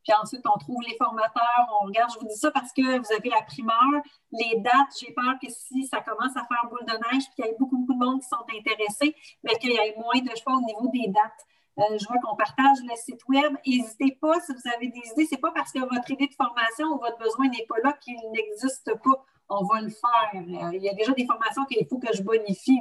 [0.04, 2.10] Puis ensuite, on trouve les formateurs, on regarde.
[2.14, 4.02] Je vous dis ça parce que vous avez la primeur.
[4.32, 7.44] Les dates, j'ai peur que si ça commence à faire boule de neige, puis qu'il
[7.46, 10.36] y ait beaucoup, beaucoup de monde qui sont intéressés, mais qu'il y ait moins de
[10.36, 11.46] choix au niveau des dates.
[11.78, 13.56] Euh, je vois qu'on partage le site web.
[13.66, 15.26] N'hésitez pas si vous avez des idées.
[15.26, 17.92] Ce n'est pas parce que votre idée de formation ou votre besoin n'est pas là
[17.94, 19.24] qu'il n'existe pas.
[19.48, 20.30] On va le faire.
[20.34, 22.80] Euh, il y a déjà des formations qu'il faut que je bonifie,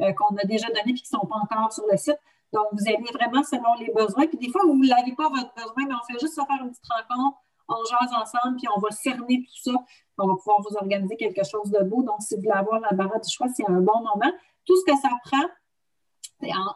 [0.00, 2.18] euh, qu'on a déjà données et qui ne sont pas encore sur le site.
[2.52, 4.26] Donc, vous allez vraiment selon les besoins.
[4.26, 6.62] Puis des fois, vous ne l'avez pas votre besoin, mais on fait juste se faire
[6.62, 9.78] une petite rencontre, on jase ensemble, puis on va cerner tout ça.
[10.18, 12.02] On va pouvoir vous organiser quelque chose de beau.
[12.02, 14.32] Donc, si vous voulez avoir la barre du choix, c'est un bon moment.
[14.66, 15.46] Tout ce que ça prend,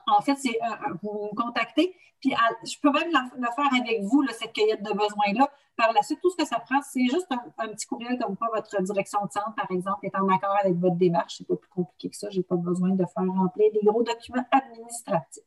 [0.07, 0.59] en, fait, c'est
[1.03, 5.51] vous me contactez, puis je peux même le faire avec vous, cette cueillette de besoins-là.
[5.77, 7.27] Par la suite, tout ce que ça prend, c'est juste
[7.59, 10.75] un, petit courriel comme quoi votre direction de centre, par exemple, est en accord avec
[10.77, 11.35] votre démarche.
[11.39, 12.31] C'est pas plus compliqué que ça.
[12.31, 15.43] Je n'ai pas besoin de faire remplir des gros documents administratifs.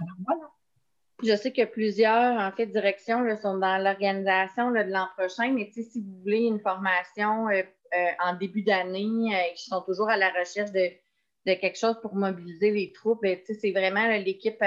[0.00, 0.50] Alors voilà.
[1.22, 6.00] Je sais que plusieurs, en fait, directions sont dans l'organisation de l'an prochain, mais si
[6.00, 7.62] vous voulez une formation euh,
[7.94, 10.90] euh, en début d'année, euh, ils sont toujours à la recherche de
[11.46, 14.62] de quelque chose pour mobiliser les troupes, ben, c'est vraiment l'équipe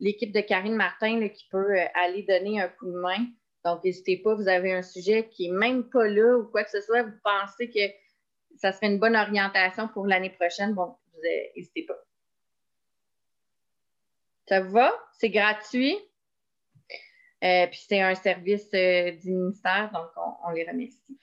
[0.00, 3.26] l'équipe de Karine Martin qui peut euh, aller donner un coup de main.
[3.64, 6.70] Donc, n'hésitez pas, vous avez un sujet qui n'est même pas là ou quoi que
[6.70, 10.94] ce soit, vous pensez que ça serait une bonne orientation pour l'année prochaine, bon,
[11.56, 11.98] n'hésitez pas.
[14.46, 14.94] Ça vous va?
[15.18, 15.96] C'est gratuit?
[17.42, 20.10] Euh, puis c'est un service euh, du ministère, donc
[20.44, 21.18] on, les remercie.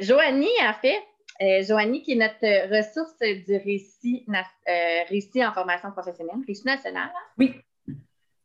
[0.00, 1.02] Joanie a fait
[1.40, 7.10] euh, Joanie, qui est notre ressource du récit, euh, récit en formation professionnelle, récit national.
[7.14, 7.20] Hein?
[7.38, 7.54] Oui.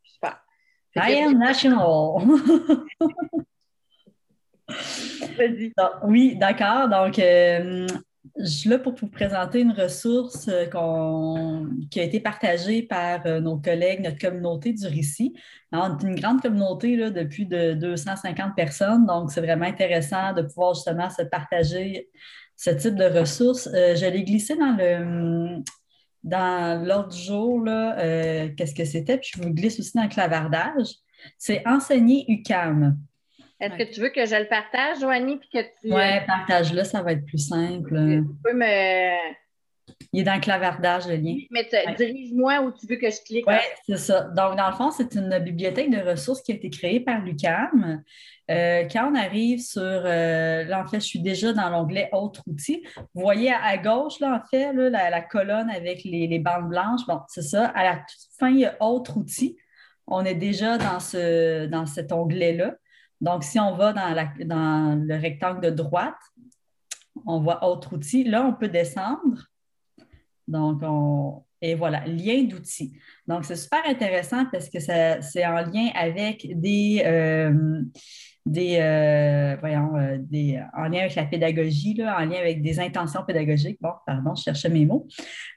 [0.04, 0.42] Super.
[0.96, 2.24] I am national.
[6.04, 6.90] oui, d'accord.
[6.90, 7.88] Donc, euh,
[8.38, 10.50] je suis là pour vous présenter une ressource
[11.90, 15.34] qui a été partagée par nos collègues, notre communauté du récit.
[15.72, 20.74] une grande communauté là, de plus de 250 personnes, donc c'est vraiment intéressant de pouvoir
[20.74, 22.10] justement se partager
[22.62, 23.68] ce type de ressources.
[23.74, 25.64] Euh, je l'ai glissé dans le
[26.24, 30.10] dans l'ordre du jour, euh, qu'est-ce que c'était, puis je vous glisse aussi dans le
[30.10, 30.90] clavardage.
[31.40, 32.96] C'est enseigner UCAM.
[33.62, 35.94] Est-ce que tu veux que je le partage, Joanie, puis que tu...
[35.94, 37.96] Oui, partage-le, ça va être plus simple.
[37.96, 39.32] Tu peux me...
[40.14, 41.36] Il est dans le clavardage, le lien.
[41.52, 43.46] mais dirige-moi où tu veux que je clique.
[43.48, 44.22] Oui, c'est ça.
[44.22, 48.04] Donc, dans le fond, c'est une bibliothèque de ressources qui a été créée par l'UCAM.
[48.50, 52.42] Euh, quand on arrive sur, euh, là, en fait, je suis déjà dans l'onglet Autres
[52.48, 52.84] outils.
[53.14, 57.06] Vous voyez à, gauche, là, en fait, la, colonne avec les, bandes blanches.
[57.08, 57.68] Bon, c'est ça.
[57.68, 59.56] À la toute fin, il y a Autres outils.
[60.08, 62.76] On est déjà dans, ce, dans cet onglet-là.
[63.22, 66.20] Donc, si on va dans, le rectangle de droite,
[67.26, 68.24] on voit Autres outils.
[68.24, 69.48] Là, on peut descendre.
[70.48, 72.98] Donc, on, et voilà, lien d'outils.
[73.28, 77.84] Donc, c'est super intéressant parce que c'est en lien avec des, euh,
[78.46, 83.24] des, euh, euh, des, en lien avec la pédagogie, là, en lien avec des intentions
[83.26, 83.78] pédagogiques.
[83.82, 85.08] Bon, pardon, je cherchais mes mots.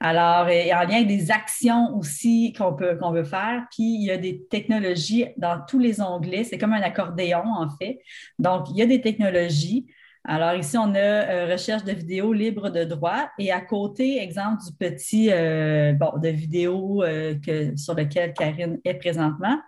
[0.01, 3.65] Alors, et en lien avec des actions aussi qu'on peut veut faire.
[3.71, 6.45] Puis, il y a des technologies dans tous les onglets.
[6.45, 8.01] C'est comme un accordéon, en fait.
[8.39, 9.87] Donc, il y a des technologies.
[10.27, 14.63] Alors ici, on a euh, recherche de vidéos libres de droit et à côté, exemple
[14.65, 17.05] du petit bon, de vidéo
[17.45, 19.59] que, sur lequel Karine est présentement.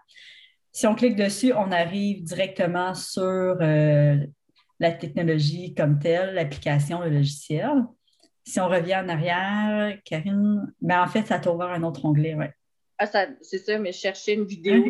[0.76, 4.18] Si on clique dessus, on arrive directement sur euh,
[4.78, 7.82] la technologie comme telle, l'application, le logiciel.
[8.44, 12.52] Si on revient en arrière, Karine, ben en fait, ça t'ouvre un autre onglet, ouais.
[12.98, 13.06] Ah,
[13.40, 14.84] c'est ça, mais chercher une vidéo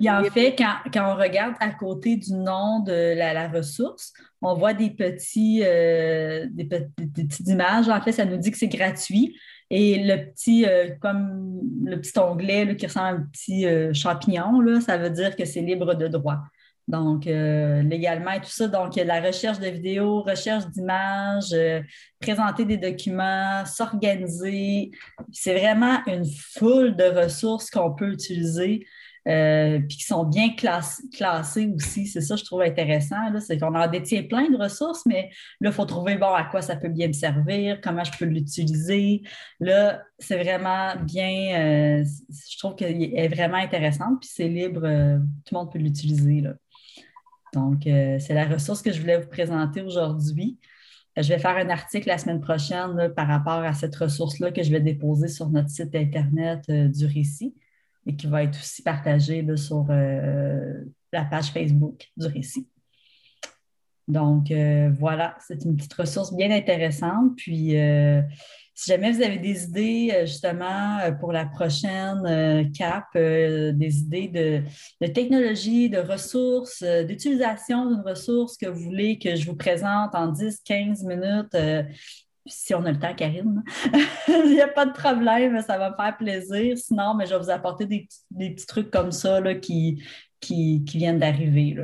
[0.00, 4.72] Et en fait, quand, on regarde à côté du nom de la, ressource, on voit
[4.72, 7.90] des petits, euh, des, petites images.
[7.90, 9.38] En fait, ça nous dit que c'est gratuit.
[9.74, 14.60] Et le petit, euh, comme le petit onglet qui ressemble à un petit euh, champignon,
[14.60, 16.40] là, ça veut dire que c'est libre de droit.
[16.88, 18.68] Donc, euh, légalement et tout ça.
[18.68, 21.56] Donc, la recherche de vidéos, recherche d'images,
[22.20, 24.90] présenter des documents, s'organiser.
[25.32, 28.86] C'est vraiment une foule de ressources qu'on peut utiliser
[29.28, 32.06] euh, puis qui sont bien classés aussi.
[32.06, 33.16] C'est ça, je trouve intéressant.
[33.38, 35.30] C'est qu'on en détient plein de ressources, mais
[35.60, 38.24] là, il faut trouver bon, à quoi ça peut bien me servir, comment je peux
[38.24, 39.22] l'utiliser.
[39.60, 45.18] Là, c'est vraiment bien, euh, je trouve qu'elle est vraiment intéressante, puis c'est libre, euh,
[45.44, 46.42] tout le monde peut l'utiliser.
[47.54, 50.58] Donc, c'est la ressource que je voulais vous présenter aujourd'hui.
[51.18, 54.70] Je vais faire un article la semaine prochaine par rapport à cette ressource-là que je
[54.70, 57.54] vais déposer sur notre site Internet du récit
[58.06, 62.68] et qui va être aussi partagé sur euh, la page Facebook du récit.
[64.08, 67.36] Donc, euh, voilà, c'est une petite ressource bien intéressante.
[67.36, 68.20] Puis, euh,
[68.74, 74.62] si jamais vous avez des idées, justement, pour la prochaine CAP, des idées de,
[75.00, 80.32] de, technologie, de ressources, d'utilisation d'une ressource que vous voulez que je vous présente en
[80.32, 81.54] 10-15 minutes,
[82.46, 83.62] si on a le temps, Karine.
[84.28, 86.76] Il n'y a pas de problème, ça va me faire plaisir.
[86.76, 90.02] Sinon, mais je vais vous apporter des, petits trucs comme ça là, qui,
[90.40, 91.76] qui, viennent d'arriver.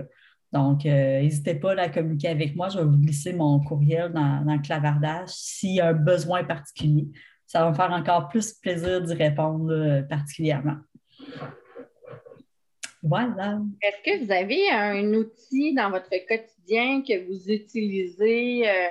[0.52, 2.68] Donc, euh, n'hésitez pas à communiquer avec moi.
[2.68, 7.08] Je vais vous glisser mon courriel dans, le clavardage s'il y a un besoin particulier.
[7.46, 10.76] Ça va me faire encore plus plaisir d'y répondre particulièrement.
[13.02, 13.60] Voilà.
[13.80, 18.68] Est-ce que vous avez un outil dans votre quotidien que vous utilisez?
[18.68, 18.88] Euh,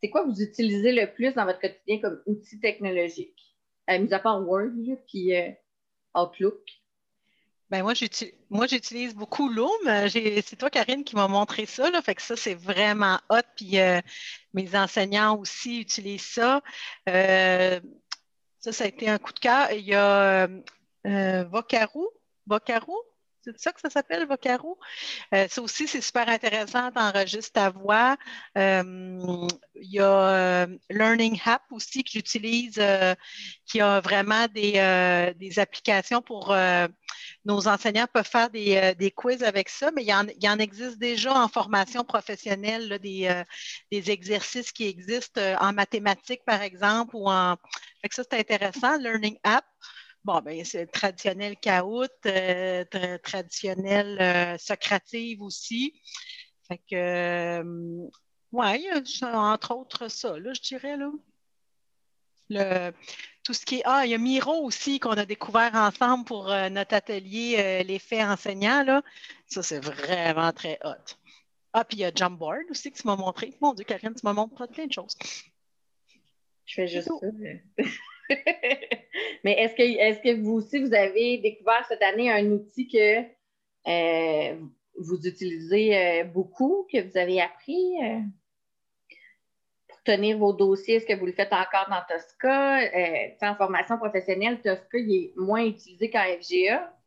[0.00, 3.34] c'est quoi vous utilisez le plus dans votre quotidien comme outil technologique?
[3.90, 4.72] Euh, mis à part Word,
[5.06, 5.50] puis euh,
[6.14, 6.60] Outlook.
[7.70, 9.68] Ben moi, j'utilise beaucoup Loom.
[9.86, 11.90] Euh, c'est toi, Karine, qui m'a montré ça.
[11.90, 13.42] Là, fait que ça, c'est vraiment hot.
[13.56, 13.76] Puis
[14.54, 16.62] mes enseignants aussi utilisent ça.
[17.06, 17.80] ça,
[18.72, 19.70] ça a été un coup de cœur.
[19.72, 20.48] Il y a
[21.44, 22.10] Vocaroo.
[22.46, 23.02] Vocaroo,
[23.56, 24.78] c'est ça que ça s'appelle, Vocaro.
[25.34, 28.16] Euh, ça aussi, c'est super intéressant, tu enregistres ta voix.
[28.56, 32.80] Euh, il y a euh, Learning App aussi que j'utilise,
[33.66, 36.54] qui a vraiment des, applications pour
[37.44, 41.48] nos enseignants peuvent faire des, quiz avec ça, mais il y, en, existe déjà en
[41.48, 43.44] formation professionnelle des,
[43.90, 47.56] exercices qui existent en mathématiques, par exemple, ou en.
[48.10, 48.96] Ça, c'est intéressant.
[48.98, 49.64] Learning App.
[50.28, 52.84] Bon, ben, c'est traditionnel caout, euh,
[53.22, 55.98] traditionnel euh, socrative aussi.
[56.68, 58.08] Fait que, euh,
[58.52, 58.90] ouais,
[59.22, 61.10] entre autres ça, là, je dirais, là.
[62.50, 62.92] Le,
[63.42, 63.82] tout ce qui est.
[63.86, 68.82] Ah, il y a Miro aussi qu'on a découvert ensemble pour notre atelier l'effet enseignant,
[68.82, 69.00] là.
[69.46, 71.16] Ça, c'est vraiment très hot.
[71.72, 73.56] Ah, puis il y a Jumpboard aussi que tu m'as montré.
[73.62, 75.16] Mon Dieu, Karine, tu m'as montré plein de choses.
[76.66, 77.14] Je fais juste ça.
[79.44, 83.20] Mais est-ce que, est que vous aussi, vous avez découvert cette année un outil que
[83.88, 84.56] euh,
[84.98, 88.20] vous utilisez euh, beaucoup, que vous avez appris euh,
[89.88, 90.96] pour tenir vos dossiers?
[90.96, 92.80] Est-ce que vous le faites encore dans Tosca?
[93.42, 96.97] en formation professionnelle, Tosca est moins utilisé qu'en FGA.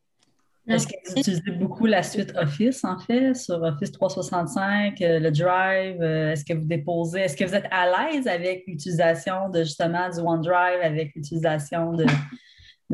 [0.67, 5.31] Est-ce que vous utilisez beaucoup la suite Office, en fait, sur Office 365, euh, le
[5.31, 5.99] Drive?
[6.01, 10.09] Euh, est-ce que vous déposez, est-ce que vous êtes à l'aise avec l'utilisation de justement
[10.09, 12.05] du OneDrive, avec l'utilisation de,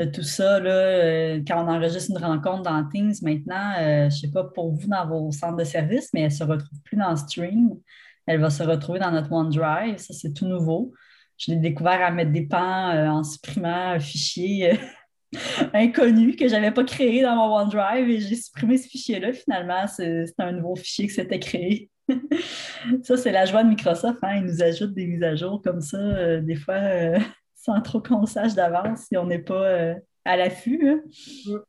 [0.06, 0.62] tout ça?
[0.62, 4.74] Là, euh, quand on enregistre une rencontre dans Teams maintenant, je ne sais pas pour
[4.74, 7.72] vous dans vos centres de service, mais elle ne se retrouve plus dans Stream.
[8.28, 9.98] Elle va se retrouver dans notre OneDrive.
[9.98, 10.94] Ça, c'est tout nouveau.
[11.38, 14.80] Je l'ai découvert à mettre des pans en supprimant un fichier
[15.74, 19.34] inconnu que je n'avais pas créé dans mon OneDrive et j'ai supprimé ce fichier-là.
[19.34, 21.90] Finalement, c'est un nouveau fichier qui s'était créé.
[23.04, 24.20] ça, c'est la joie de Microsoft.
[24.24, 24.38] Hein.
[24.38, 27.20] Ils nous ajoutent des mises à jour comme ça, euh, des fois, euh,
[27.56, 30.88] sans trop qu'on sache d'avance si on n'est pas euh, à l'affût.
[30.88, 31.60] Hein.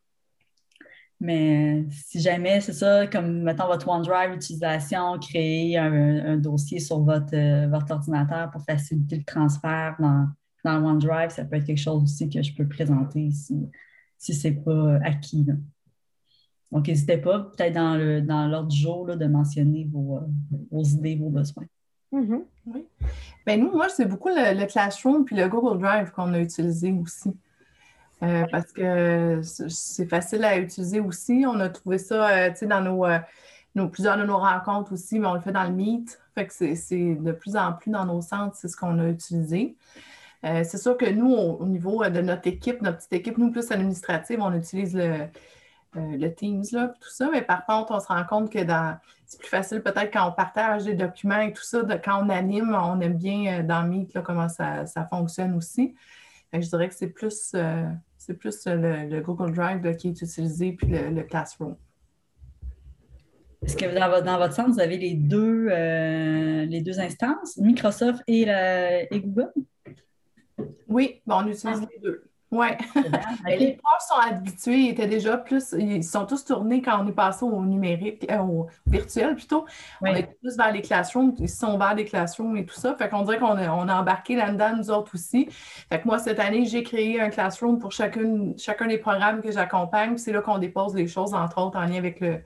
[1.21, 7.67] Mais si jamais, c'est ça, comme mettons votre OneDrive utilisation, créer un, dossier sur votre,
[7.69, 10.29] votre ordinateur pour faciliter le transfert dans,
[10.65, 13.69] dans OneDrive, ça peut être quelque chose aussi que je peux présenter si,
[14.17, 15.47] si ce n'est pas acquis.
[16.71, 20.21] Donc, n'hésitez pas, peut-être dans l'ordre dans du jour, là, de mentionner vos,
[20.71, 21.65] vos, idées, vos besoins.
[22.13, 22.43] Mm-hmm.
[22.67, 22.87] Oui.
[23.47, 27.35] Ben, nous, moi, c'est beaucoup le, Classroom puis le Google Drive qu'on a utilisé aussi.
[28.23, 31.45] Euh, parce que c'est facile à utiliser aussi.
[31.47, 33.19] On a trouvé ça euh, dans nos, euh,
[33.75, 36.19] nos, plusieurs de nos rencontres aussi, mais on le fait dans le Meet.
[36.35, 39.77] Fait que c'est de plus en plus dans nos centres, c'est ce qu'on a utilisé.
[40.45, 43.51] Euh, c'est sûr que nous, au, niveau euh, de notre équipe, notre petite équipe, nous,
[43.51, 45.27] plus administrative, on utilise le,
[45.97, 47.29] euh, Teams, là, tout ça.
[47.33, 48.61] Mais par contre, on se rend compte que
[49.27, 52.75] c'est plus facile peut-être quand on partage des documents et tout ça, quand on anime,
[52.81, 55.95] on aime bien dans Meet là, comment ça, fonctionne aussi.
[56.53, 57.55] je dirais que c'est plus,
[58.17, 61.75] c'est plus le, Google Drive qui est utilisé, puis le, Classroom.
[63.63, 63.87] Est-ce que
[64.25, 69.51] dans votre, centre, vous avez les deux, les deux instances, Microsoft et Google?
[70.89, 72.25] Oui, on utilise les deux.
[72.51, 72.69] Oui.
[73.47, 77.13] Les profs sont habitués, ils étaient déjà plus, ils sont tous tournés quand on est
[77.13, 79.67] passé au numérique, euh, au virtuel plutôt.
[80.01, 82.95] On est plus vers les classrooms, ils sont vers les classrooms et tout ça.
[82.95, 85.49] Fait qu'on dirait qu'on a, on a embarqué là-dedans, nous autres aussi.
[85.51, 89.53] Fait que moi, cette année, j'ai créé un classroom pour chacune, chacun des programmes que
[89.53, 90.17] j'accompagne.
[90.17, 92.41] C'est là qu'on dépose les choses, entre autres, en lien avec le,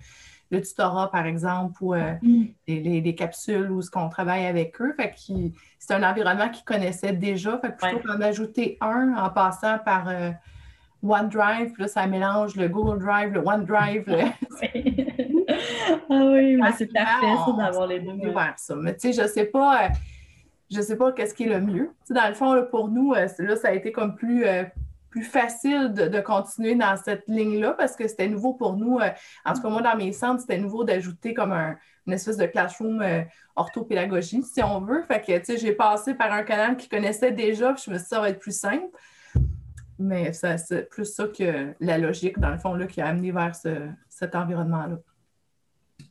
[0.50, 2.44] le tutorat, par exemple, ou euh, mm.
[2.66, 4.94] les, capsules où ce qu'on travaille avec eux.
[4.96, 5.14] Fait
[5.84, 7.58] c'est un environnement qu'ils connaissaient déjà.
[7.58, 10.30] Fait plutôt qu'en ajouter un en passant par euh,
[11.02, 14.04] OneDrive, puis là, ça mélange le Google Drive, le OneDrive.
[16.08, 18.32] ah oui, mais c'est parfait ça d'avoir les deux.
[18.58, 18.76] ça.
[18.76, 19.86] Mais tu sais, je sais pas.
[19.86, 19.88] Euh,
[20.70, 21.90] je sais pas qu'est-ce qui est le mieux.
[22.08, 24.44] dans le fond, pour nous, là, ça a été comme plus,
[25.12, 28.98] plus facile de, continuer dans cette ligne-là parce que c'était nouveau pour nous.
[28.98, 29.10] Euh,
[29.44, 32.46] en tout cas, moi, dans mes centres, c'était nouveau d'ajouter comme un, une espèce de
[32.46, 33.22] classroom euh,
[33.54, 35.02] orthopédagogie, si on veut.
[35.02, 37.96] Fait que, tu sais, j'ai passé par un canal qui connaissait déjà, puis je me
[37.96, 38.86] suis dit, ça va être plus simple.
[39.98, 43.54] Mais c'est plus ça que la logique, dans le fond, là, qui a amené vers
[43.54, 44.96] cet environnement-là.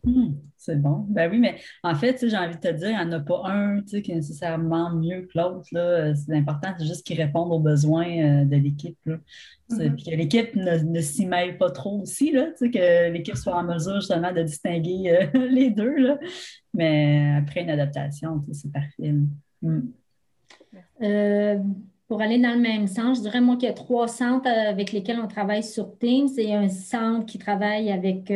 [0.03, 1.05] Hmm, c'est bon.
[1.09, 3.43] Ben oui, mais en fait, j'ai envie de te dire, il n'y en a pas
[3.45, 5.67] un qui est nécessairement mieux que l'autre.
[6.15, 8.97] C'est important, c'est juste qu'ils répondent aux besoins euh, de l'équipe.
[9.05, 9.95] Mm-hmm.
[9.95, 13.95] Puis que l'équipe ne, s'y mêle pas trop aussi, là, que l'équipe soit en mesure
[13.95, 15.95] justement de distinguer euh, les deux.
[15.95, 16.17] Là.
[16.73, 19.13] Mais après une adaptation, c'est parfait.
[19.61, 19.81] Hmm.
[21.01, 21.59] Euh,
[22.11, 24.91] pour aller dans le même sens, je dirais moi qu'il y a trois centres avec
[24.91, 28.29] lesquels on travaille sur Teams et un centre qui travaille avec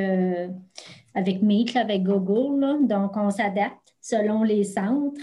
[1.14, 2.88] avec Meet, avec Google.
[2.88, 5.20] Donc, on s'adapte selon les centres.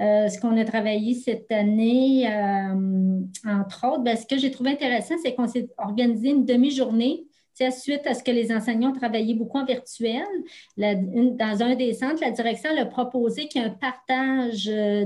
[0.00, 4.72] Euh, ce qu'on a travaillé cette année, euh, entre autres, ben, ce que j'ai trouvé
[4.72, 7.24] intéressant, c'est qu'on s'est organisé une demi-journée
[7.70, 10.24] suite à ce que les enseignants travaillaient beaucoup en virtuel,
[10.76, 15.04] dans un des centres, la direction a proposé qu'il y ait un partage euh,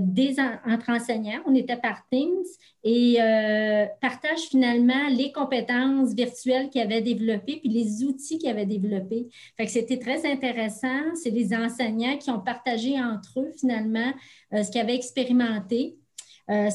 [0.66, 1.40] entre enseignants.
[1.46, 2.44] On était par Teams
[2.84, 8.66] et euh, partage finalement les compétences virtuelles qu'ils avaient développées puis les outils qu'ils avaient
[8.66, 9.28] développés.
[9.56, 11.14] Fait que c'était très intéressant.
[11.14, 14.12] C'est les enseignants qui ont partagé entre eux finalement
[14.54, 15.98] euh, ce qu'ils avaient expérimenté.
[16.50, 16.70] Euh,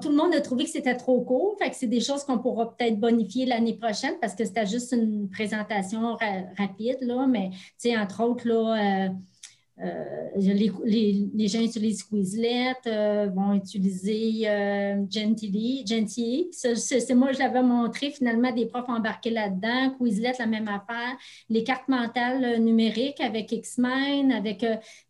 [0.00, 1.56] tout le monde a trouvé que c'était trop court.
[1.58, 4.92] Fait que c'est des choses qu'on pourra peut-être bonifier l'année prochaine parce que c'était juste
[4.92, 6.16] une présentation
[6.56, 7.50] rapide, là, mais
[7.98, 9.08] entre autres, là, euh,
[9.82, 10.28] euh,
[10.84, 15.84] les, gens utilisent Quizlet, euh, vont utiliser euh, Gentili,
[16.52, 19.94] C'est moi, je l'avais montré, finalement, des profs embarqués là-dedans.
[19.98, 21.16] Quizlet, la même affaire.
[21.48, 24.60] Les cartes mentales numériques avec X-Men, avec.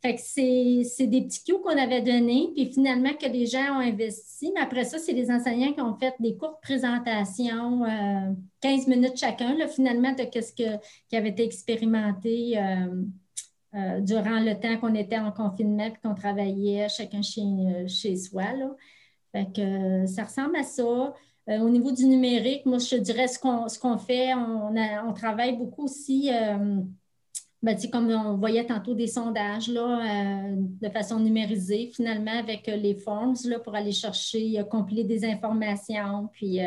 [0.03, 3.81] fait que c'est des petits cues qu'on avait donnés, puis finalement, que les gens ont
[3.81, 4.53] investi.
[4.55, 7.83] Mais après ça, c'est les enseignants qui ont fait des courtes présentations,
[8.61, 12.57] 15 minutes chacun, finalement, de ce qui avait été expérimenté.
[13.73, 18.53] Durant le temps qu'on était en confinement et qu'on travaillait chacun chez, euh, chez soi.
[18.53, 18.75] Là.
[19.33, 21.15] Fait que, euh, ça ressemble à ça.
[21.49, 26.31] au niveau du numérique, moi, je dirais ce qu'on fait, on, travaille beaucoup aussi
[27.63, 32.77] ben, comme on voyait tantôt des sondages là, euh, de façon numérisée, finalement, avec euh,
[32.77, 36.29] les forms là, pour aller chercher, euh, compiler des informations.
[36.33, 36.61] Puis,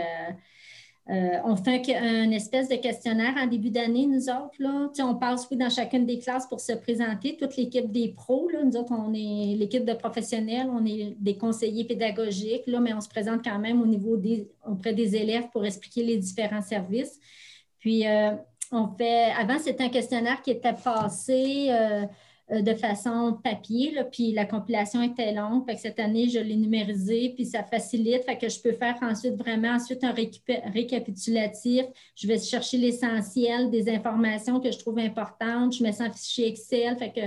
[1.08, 4.56] on fait un, espèce de questionnaire en début d'année, nous autres.
[4.60, 4.90] Là.
[5.00, 7.36] on passe dans chacune des classes pour se présenter.
[7.36, 11.84] Toute l'équipe des pros, nous autres, on est l'équipe de professionnels, on est des conseillers
[11.84, 15.66] pédagogiques, là, mais on se présente quand même au niveau des, auprès des élèves pour
[15.66, 17.20] expliquer les différents services.
[17.80, 18.06] Puis,
[18.74, 22.06] on fait, avant, c'était un questionnaire qui était passé euh, euh,
[22.62, 25.64] de façon papier, puis la compilation était longue.
[25.78, 28.24] cette année, je l'ai numérisé, puis ça facilite.
[28.24, 31.86] Fait que je peux faire ensuite vraiment ensuite un récapitulatif.
[32.16, 35.74] Je vais chercher l'essentiel des informations que je trouve importantes.
[35.76, 36.98] Je mets ça en fichier Excel.
[36.98, 37.22] Fait que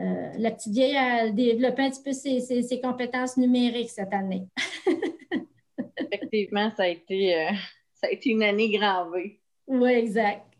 [0.00, 4.46] euh, la petite vieille a développé un petit peu ses, compétences numériques cette année.
[5.98, 7.48] Effectivement, ça a été,
[7.94, 9.40] ça a été une année gravée.
[9.66, 10.51] Oui, exact.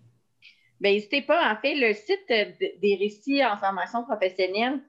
[0.83, 1.53] Ben, n'hésitez pas.
[1.53, 4.81] En fait, le site des récits en formation professionnelle,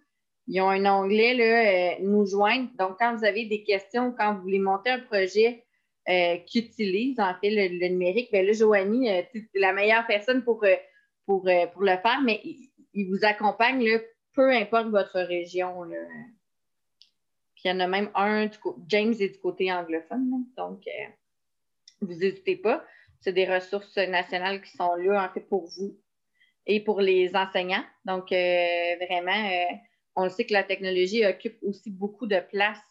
[0.47, 2.67] ils ont un onglet là, euh, Nous joindre.
[2.79, 5.63] Donc, quand vous avez des questions, quand vous voulez monter un projet
[6.09, 10.43] euh, qui utilise en fait le, numérique, bien là, Joanie, euh, c'est la meilleure personne
[10.43, 10.65] pour,
[11.27, 13.99] pour, pour le faire, mais il, vous accompagne là,
[14.33, 15.83] peu importe votre région.
[17.53, 18.49] Puis il y en a même un,
[18.87, 20.83] James est du côté anglophone, donc
[22.01, 22.83] vous n'hésitez pas
[23.23, 25.97] c'est des ressources nationales qui sont là, en fait, pour vous
[26.65, 27.83] et pour les enseignants.
[28.05, 29.75] Donc, euh, vraiment, euh,
[30.15, 32.81] on sait que la technologie occupe aussi beaucoup de place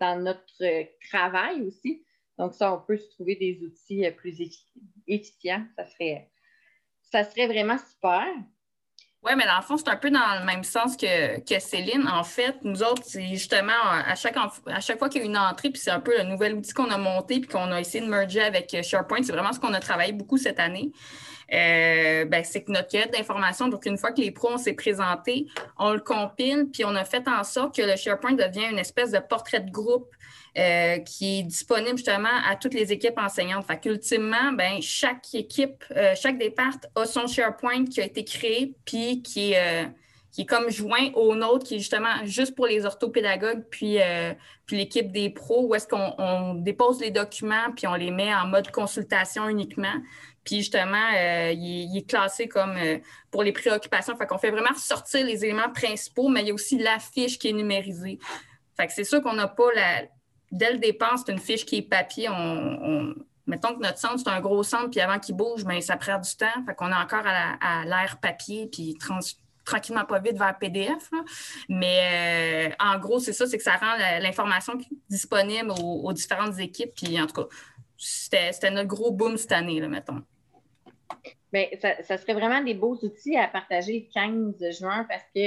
[0.00, 2.02] dans notre travail aussi.
[2.38, 4.40] Donc, ça, on peut se trouver des outils euh, plus
[5.06, 5.66] efficients.
[5.76, 6.30] Ça serait,
[7.02, 8.26] ça serait vraiment super.
[9.24, 12.06] Oui, mais dans le fond, c'est un peu dans le même sens que, que Céline.
[12.08, 15.36] En fait, nous autres, c'est justement à chaque, à chaque fois qu'il y a une
[15.36, 18.04] entrée, puis c'est un peu le nouvel outil qu'on a monté, puis qu'on a essayé
[18.04, 20.92] de merger avec SharePoint, c'est vraiment ce qu'on a travaillé beaucoup cette année.
[21.52, 25.46] Euh, ben, c'est que notre quête d'information, donc une fois que les pros s'est présenté,
[25.78, 29.12] on le compile, puis on a fait en sorte que le SharePoint devient une espèce
[29.12, 30.10] de portrait de groupe
[30.58, 33.66] euh, qui est disponible justement à toutes les équipes enseignantes.
[33.66, 38.74] Fait qu'ultimement, ben, chaque équipe, euh, chaque départ a son SharePoint qui a été créé,
[38.84, 39.88] puis qui est,
[40.30, 43.98] qui est comme joint au nôtre, qui est justement juste pour les orthopédagogues, puis,
[44.66, 48.46] puis l'équipe des pros, où est-ce qu'on dépose les documents, puis on les met en
[48.46, 49.94] mode consultation uniquement.
[50.48, 51.10] Puis justement,
[51.52, 52.74] il, est classé comme
[53.30, 54.16] pour les préoccupations.
[54.16, 57.38] Fait qu'on fait vraiment ressortir les éléments principaux, mais il y a aussi la fiche
[57.38, 58.18] qui est numérisée.
[58.78, 60.04] Fait que c'est sûr qu'on n'a pas la,
[60.50, 62.28] dès le départ, c'est une fiche qui est papier.
[62.30, 63.14] On,
[63.46, 66.18] mettons que notre centre, c'est un gros centre, puis avant qu'il bouge, ben, ça prend
[66.18, 66.64] du temps.
[66.66, 68.96] Fait qu'on est encore à l'air papier, puis
[69.64, 71.10] tranquillement pas vite vers PDF.
[71.68, 74.74] Mais euh, en gros, c'est ça, c'est que ça rend l'information
[75.10, 76.92] disponible aux, différentes équipes.
[76.94, 77.48] Puis en tout cas,
[77.96, 80.22] c'était notre gros boom cette année, là, mettons.
[81.52, 85.40] Bien, ça, ça, serait vraiment des beaux outils à partager le 15 juin parce que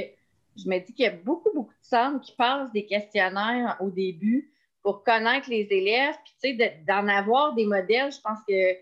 [0.57, 3.89] je me dis qu'il y a beaucoup, beaucoup de centres qui passent des questionnaires au
[3.89, 4.51] début
[4.82, 8.76] pour connaître les élèves, puis tu sais, d'en avoir des modèles, je pense que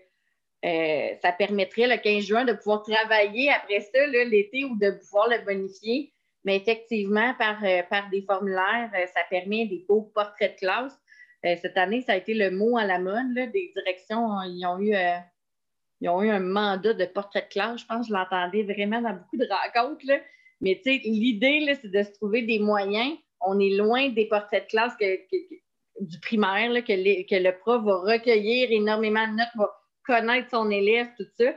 [0.64, 5.28] euh, ça permettrait le 15 juin de pouvoir travailler après ça l'été ou de pouvoir
[5.28, 6.12] le bonifier.
[6.44, 10.98] Mais effectivement, par, euh, par des formulaires, euh, ça permet des beaux portraits de classe.
[11.42, 13.34] cette année, ça a été le mot à la mode.
[13.34, 14.94] des directions, ils, ont eu,
[16.00, 17.80] ils ont eu un mandat de portrait de classe.
[17.80, 20.04] Je pense que je l'entendais vraiment dans beaucoup de rencontres.
[20.60, 23.16] Mais l'idée, c'est de se trouver des moyens.
[23.40, 25.18] On est loin des portraits de classe que
[26.00, 29.70] du primaire, que, le prof va recueillir énormément de notes, va
[30.04, 31.54] connaître son élève, tout ça.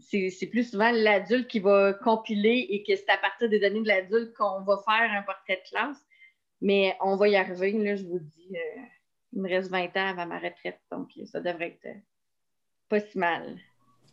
[0.00, 3.88] C'est plus souvent l'adulte qui va compiler et que c'est à partir des données de
[3.88, 5.98] l'adulte qu'on va faire un portrait de classe.
[6.60, 8.56] Mais on va y arriver, là, je vous dis.
[8.56, 8.80] Euh,
[9.34, 11.96] il me reste 20 ans avant ma retraite, donc ça devrait être
[12.88, 13.56] pas si mal.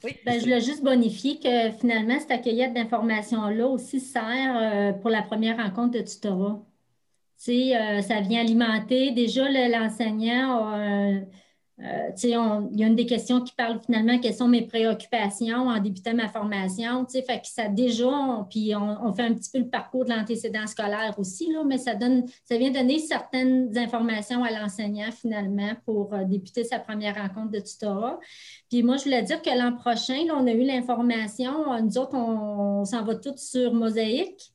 [0.04, 0.18] Oui.
[0.26, 5.22] Ben, je voulais juste bonifier que finalement, cette accueillette d'informations-là aussi sert euh, pour la
[5.22, 6.60] première rencontre de tutorat.
[7.50, 9.12] Euh, ça vient alimenter.
[9.12, 11.20] Déjà, l'enseignant, euh,
[11.84, 15.80] euh, il y a une des questions qui parle finalement quelles sont mes préoccupations en
[15.80, 17.08] débutant ma formation.
[17.08, 20.68] Fait que ça déjà, on, puis on, fait un petit peu le parcours de l'antécédent
[20.68, 26.16] scolaire aussi, là, mais ça, donne, ça vient donner certaines informations à l'enseignant finalement pour
[26.26, 28.20] débuter sa première rencontre de tutorat.
[28.70, 32.86] Puis moi, je voulais dire que l'an prochain, on a eu l'information, nous autres, on,
[32.86, 34.54] s'en va tous sur Mosaïque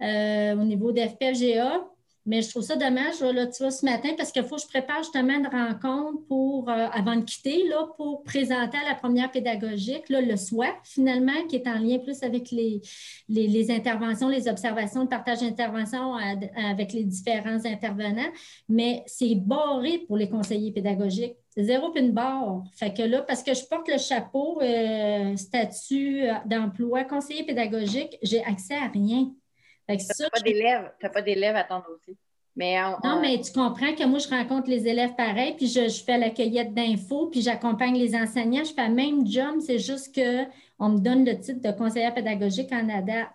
[0.00, 1.84] au niveau de FPFGA.
[2.26, 4.66] Mais je trouve ça dommage, là, tu vois, ce matin, parce qu'il faut que je
[4.66, 9.30] prépare justement une rencontre pour, euh, avant de quitter, là, pour présenter à la première
[9.30, 12.82] pédagogique là, le SWAT, finalement, qui est en lien plus avec les,
[13.28, 18.32] les, interventions, les observations, le partage d'interventions avec les différents intervenants.
[18.68, 21.36] Mais c'est barré pour les conseillers pédagogiques.
[21.56, 22.64] Zéro une barre.
[22.74, 28.44] Fait que là, parce que je porte le chapeau euh, statut d'emploi conseiller pédagogique, j'ai
[28.44, 29.30] accès à rien.
[29.88, 32.16] Tu n'as pas d'élèves, pas d'élèves à ton dossier.
[32.56, 36.16] Mais non, mais tu comprends que moi, je rencontre les élèves pareil, puis je, fais
[36.16, 38.64] la cueillette d'infos, puis j'accompagne les enseignants.
[38.64, 42.72] Je fais le même job, c'est juste qu'on me donne le titre de conseillère pédagogique
[42.72, 43.30] en ADA.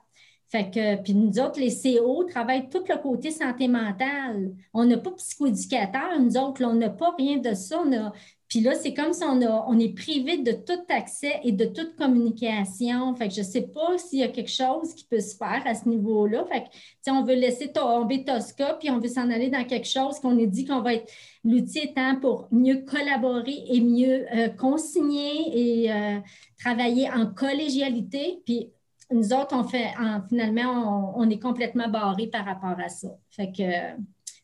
[0.50, 4.52] Fait que, puis nous autres, les CO travaillent tout le côté santé mentale.
[4.74, 7.80] On n'a pas psychoéducateur, nous autres, on n'a pas rien de ça.
[7.86, 8.12] On a
[8.52, 13.16] puis là, c'est comme si on, est privé de tout accès et de toute communication.
[13.16, 15.62] Fait que je ne sais pas s'il y a quelque chose qui peut se faire
[15.64, 16.44] à ce niveau-là.
[16.52, 20.20] Fait que, on veut laisser tomber Tosca, puis on veut s'en aller dans quelque chose
[20.20, 21.10] qu'on a dit qu'on va être
[21.46, 26.20] l'outil étant pour mieux collaborer et mieux euh, consigner et euh,
[26.60, 28.42] travailler en collégialité.
[28.46, 28.70] Puis
[29.12, 29.94] nous autres, on fait,
[30.28, 33.18] finalement, on, est complètement barré par rapport à ça.
[33.30, 33.64] Fait que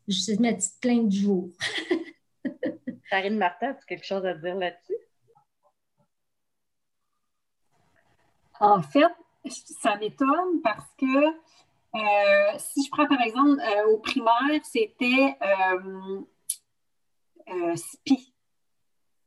[0.08, 1.50] je suis ma petite plainte jour.
[3.10, 4.98] Karine Martin, as-tu quelque chose à dire là-dessus?
[8.60, 9.14] En fait,
[9.50, 11.28] ça m'étonne parce que
[11.96, 16.22] euh, si je prends par exemple euh, au primaire, c'était euh,
[17.76, 18.34] SPI.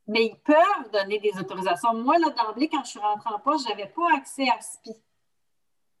[0.07, 1.93] Mais ils peuvent donner des autorisations.
[1.93, 4.95] Moi, là, d'emblée, quand je suis rentrée en poste, je n'avais pas accès à SPI.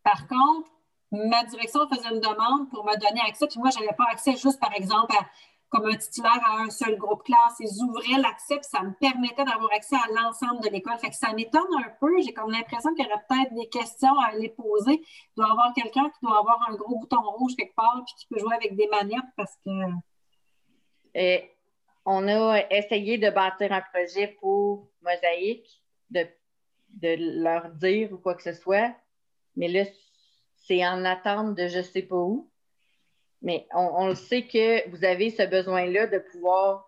[0.03, 0.69] Par contre,
[1.11, 4.35] ma direction faisait une demande pour me donner accès, puis moi, je n'avais pas accès
[4.35, 5.25] juste, par exemple, à
[5.71, 7.55] comme un titulaire à un seul groupe classe.
[7.59, 10.99] Ils ouvraient l'accès, puis ça me permettait d'avoir accès à l'ensemble de l'école.
[10.99, 12.21] Fait que ça m'étonne un peu.
[12.21, 15.01] J'ai comme l'impression qu'il y aurait peut-être des questions à les poser.
[15.01, 18.13] Il doit y avoir quelqu'un qui doit avoir un gros bouton rouge quelque part, puis
[18.19, 19.71] qui peut jouer avec des manettes parce que.
[21.15, 21.51] Et
[22.05, 26.27] on a essayé de bâtir un projet pour Mosaïque, de,
[26.89, 28.93] de leur dire ou quoi que ce soit,
[29.55, 29.85] mais là,
[30.67, 32.50] c'est en attente de je sais pas où.
[33.41, 36.87] Mais on, le sait que vous avez ce besoin-là de pouvoir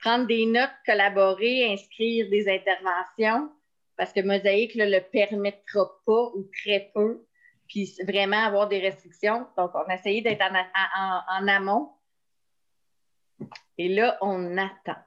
[0.00, 3.50] prendre des notes, collaborer, inscrire des interventions,
[3.96, 7.24] parce que Mosaïque ne le permettra pas ou très peu,
[7.68, 9.46] puis vraiment avoir des restrictions.
[9.56, 11.90] Donc, on a essayé d'être en, amont.
[13.76, 14.98] Et là, on attend.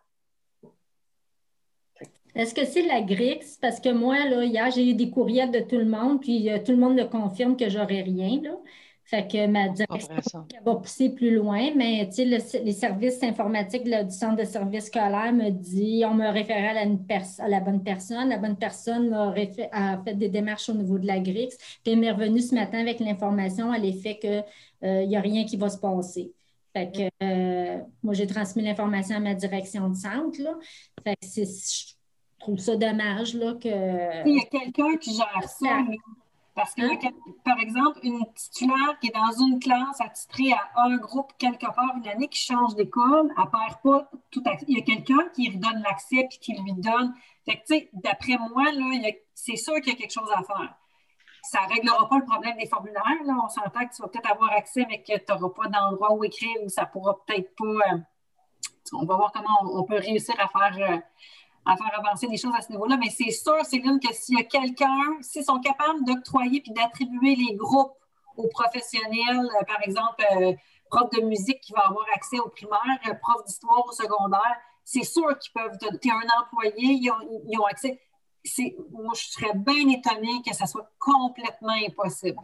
[2.35, 3.57] Est-ce que c'est la GRIX?
[3.57, 6.59] Parce que moi, là, hier, j'ai eu des courriels de tout le monde, puis euh,
[6.59, 8.41] tout le monde me confirme que j'aurai rien.
[8.41, 8.57] Là.
[9.07, 14.11] Fait que ma direction va pousser plus loin, mais tu sais, les services informatiques du
[14.11, 16.91] centre de services scolaire me dit, on me référait à la,
[17.37, 18.29] à la bonne personne.
[18.29, 19.31] La bonne personne a,
[20.03, 22.99] fait des démarches au niveau de la GRIX, puis elle m'est revenue ce matin avec
[22.99, 24.43] l'information à l'effet qu'il
[24.83, 26.33] euh, n'y a rien qui va se passer.
[26.73, 30.41] Fait que euh, moi, j'ai transmis l'information à ma direction de centre.
[30.41, 30.57] Là.
[31.03, 31.93] Fait que je
[32.39, 34.27] trouve ça dommage là, que.
[34.27, 35.85] Il y a quelqu'un qui gère ça.
[36.55, 37.11] Parce que, hein?
[37.43, 41.93] par exemple, une titulaire qui est dans une classe attitrée à un groupe quelque part
[41.97, 44.65] une année qui change d'école, elle perd pas tout accès.
[44.69, 47.13] Il y a quelqu'un qui lui donne l'accès puis qui lui donne.
[47.45, 50.43] Fait que, tu sais, d'après moi, là, c'est sûr qu'il y a quelque chose à
[50.43, 50.73] faire.
[51.43, 53.03] Ça ne réglera pas le problème des formulaires.
[53.25, 53.35] Là.
[53.43, 56.23] On s'entend que tu vas peut-être avoir accès, mais que tu n'auras pas d'endroit où
[56.23, 57.93] écrire ou ça ne pourra peut-être pas.
[57.93, 57.97] Euh,
[58.93, 60.89] on va voir comment on, peut réussir à faire.
[60.89, 60.97] Euh,
[61.65, 62.97] à faire avancer des choses à ce niveau-là.
[62.97, 67.35] Mais c'est sûr, Céline, que s'il y a quelqu'un, s'ils sont capables d'octroyer puis d'attribuer
[67.35, 67.93] les groupes
[68.37, 70.53] aux professionnels, euh, par exemple, euh,
[70.89, 75.03] prof de musique qui va avoir accès au primaire, euh, prof d'histoire au secondaire, c'est
[75.03, 75.77] sûr qu'ils peuvent.
[75.79, 77.09] Tu es un employé, ils
[77.59, 77.99] ont, accès.
[78.91, 82.41] Moi, je serais bien étonnée que ça soit complètement impossible.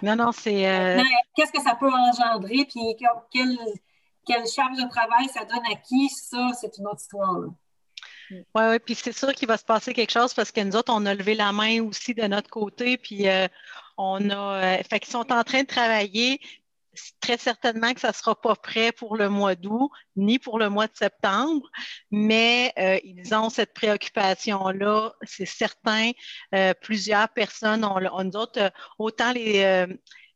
[0.00, 1.02] Non, non, c'est.
[1.34, 2.96] Qu'est-ce que ça peut engendrer, puis
[3.32, 3.58] quelle,
[4.24, 7.36] quelle charge de travail ça donne à qui, ça, c'est une autre histoire.
[7.36, 7.48] Là.
[8.30, 10.92] Oui, oui, puis c'est sûr qu'il va se passer quelque chose parce que nous autres,
[10.92, 13.46] on a levé la main aussi de notre côté, puis euh,
[13.96, 14.78] on a.
[14.78, 16.40] Euh, fait qu'ils sont en train de travailler.
[17.20, 20.70] Très certainement que ça ne sera pas prêt pour le mois d'août ni pour le
[20.70, 21.68] mois de septembre,
[22.10, 26.12] mais euh, ils ont cette préoccupation-là, c'est certain.
[26.80, 29.86] plusieurs personnes ont, ont nous autres, autant les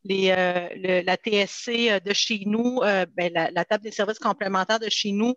[0.09, 4.89] euh, la TSC euh, de chez nous, euh, ben, la, table des services complémentaires de
[4.89, 5.35] chez nous,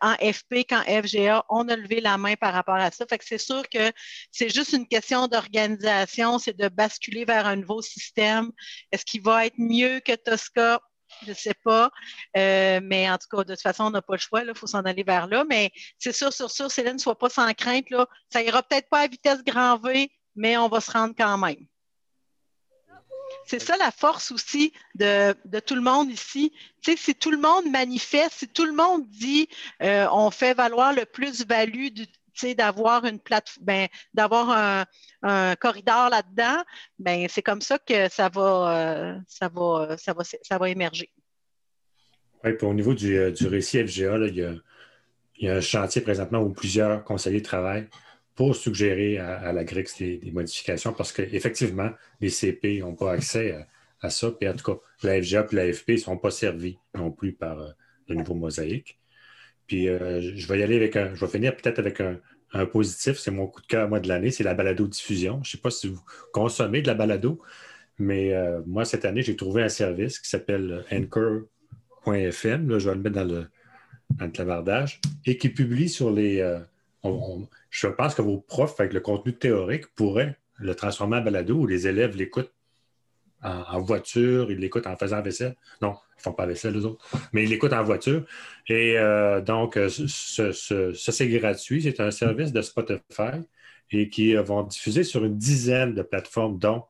[0.00, 3.04] en FP qu'en FGA, on a levé la main par rapport à ça.
[3.08, 3.92] Fait que c'est sûr que
[4.32, 8.50] c'est juste une question d'organisation, c'est de basculer vers un nouveau système.
[8.92, 10.80] Est-ce qu'il va être mieux que Tosca?
[11.24, 11.90] Je ne sais pas.
[12.34, 14.42] mais en tout cas, de toute façon, on n'a pas le choix.
[14.42, 15.44] Il faut s'en aller vers là.
[15.48, 17.90] Mais c'est sûr, sur sûr, Céline, ne soit pas sans crainte.
[17.90, 18.06] Là.
[18.32, 21.66] Ça ira peut-être pas à vitesse grand V, mais on va se rendre quand même.
[23.46, 26.52] C'est ça la force aussi de, tout le monde ici.
[26.82, 29.48] Tu sais, si tout le monde manifeste, si tout le monde dit
[29.82, 32.06] euh, on fait valoir le plus-value du
[32.56, 34.86] d'avoir une plateforme, ben, d'avoir
[35.22, 36.62] un, corridor là-dedans,
[36.98, 41.10] ben, c'est comme ça que ça va, euh, ça va, ça va, ça va émerger.
[42.44, 44.58] Oui, puis au niveau du, euh, récit FGA, il,
[45.38, 47.88] y a, un chantier présentement où plusieurs conseillers travaillent
[48.38, 53.66] pour suggérer à, la GRIX des, modifications parce qu'effectivement, les CP n'ont pas accès
[54.00, 54.30] à, ça.
[54.30, 57.32] Puis en tout cas, la FGA et la FP ne sont pas servis non plus
[57.32, 57.70] par euh,
[58.06, 58.96] le nouveau mosaïque.
[59.66, 61.16] Puis euh, je vais y aller avec un.
[61.16, 63.18] Je vais finir peut-être avec un, positif.
[63.18, 64.30] C'est mon coup de cœur, moi, de l'année.
[64.30, 65.40] C'est la balado-diffusion.
[65.42, 66.00] Je ne sais pas si vous
[66.32, 67.42] consommez de la balado,
[67.98, 68.32] mais
[68.66, 71.40] moi, cette année, j'ai trouvé un service qui s'appelle Anchor
[72.06, 73.48] .fm, je vais le mettre dans le,
[74.10, 76.40] dans clavardage, et qui publie sur les.
[77.08, 81.54] Euh, je pense que vos profs, avec le contenu théorique, pourraient le transformer en balado
[81.54, 82.52] où les élèves l'écoutent
[83.42, 85.54] en, voiture, ils l'écoutent en faisant vaisselle.
[85.80, 88.24] Non, ils ne font pas vaisselle, les autres, mais ils l'écoutent en voiture.
[88.66, 91.82] Et euh, donc, euh, ça, c'est gratuit.
[91.82, 93.38] C'est un service de Spotify
[93.92, 96.84] et qui vont diffuser sur une dizaine de plateformes, dont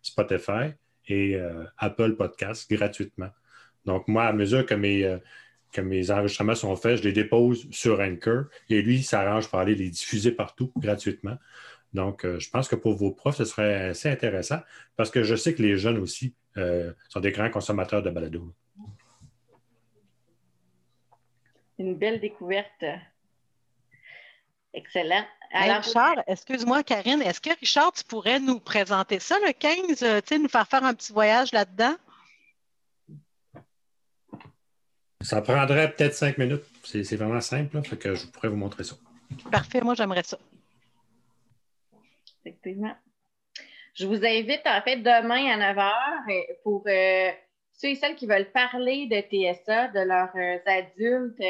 [0.00, 0.70] Spotify
[1.08, 1.38] et
[1.76, 3.30] Apple Podcasts, gratuitement.
[3.84, 5.18] Donc, moi, à mesure que mes, euh,
[5.72, 9.58] que mes enregistrements sont faits, je les dépose sur Anchor et lui, il s'arrange pour
[9.58, 11.36] aller les diffuser partout gratuitement.
[11.92, 14.60] Donc, euh, je pense que pour vos profs, ce serait assez intéressant
[14.96, 18.52] parce que je sais que les jeunes aussi euh, sont des grands consommateurs de balado.
[21.78, 22.84] Une belle découverte.
[24.72, 25.24] Excellent.
[25.52, 30.48] Alors, Richard, excuse-moi, Karine, est-ce que Richard, tu pourrais nous présenter ça le 15, nous
[30.48, 31.96] faire faire un petit voyage là-dedans?
[35.20, 36.64] Ça prendrait peut-être cinq minutes.
[36.84, 38.96] C'est vraiment simple, que je pourrais vous montrer ça.
[39.50, 40.38] Parfait, moi j'aimerais ça.
[42.44, 42.96] Effectivement.
[43.94, 47.30] Je vous invite en fait demain à 9 h pour euh,
[47.72, 51.42] ceux et celles qui veulent parler de TSA, de leurs euh, adultes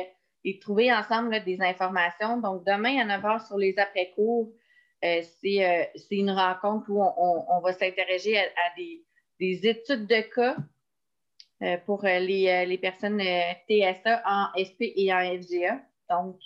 [0.45, 2.39] et trouver ensemble des informations.
[2.39, 4.53] Donc, demain à 9 h sur les après-cours,
[5.05, 8.45] euh, c'est une rencontre où on, va s'interroger à,
[8.77, 9.03] des,
[9.39, 10.80] des, études de cas euh,
[11.85, 16.41] pour euh, les, euh, les, personnes TSA en SP et en FGA, donc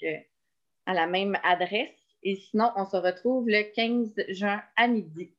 [0.87, 1.95] à la même adresse.
[2.23, 5.31] Et sinon, on se retrouve le 15 juin à midi.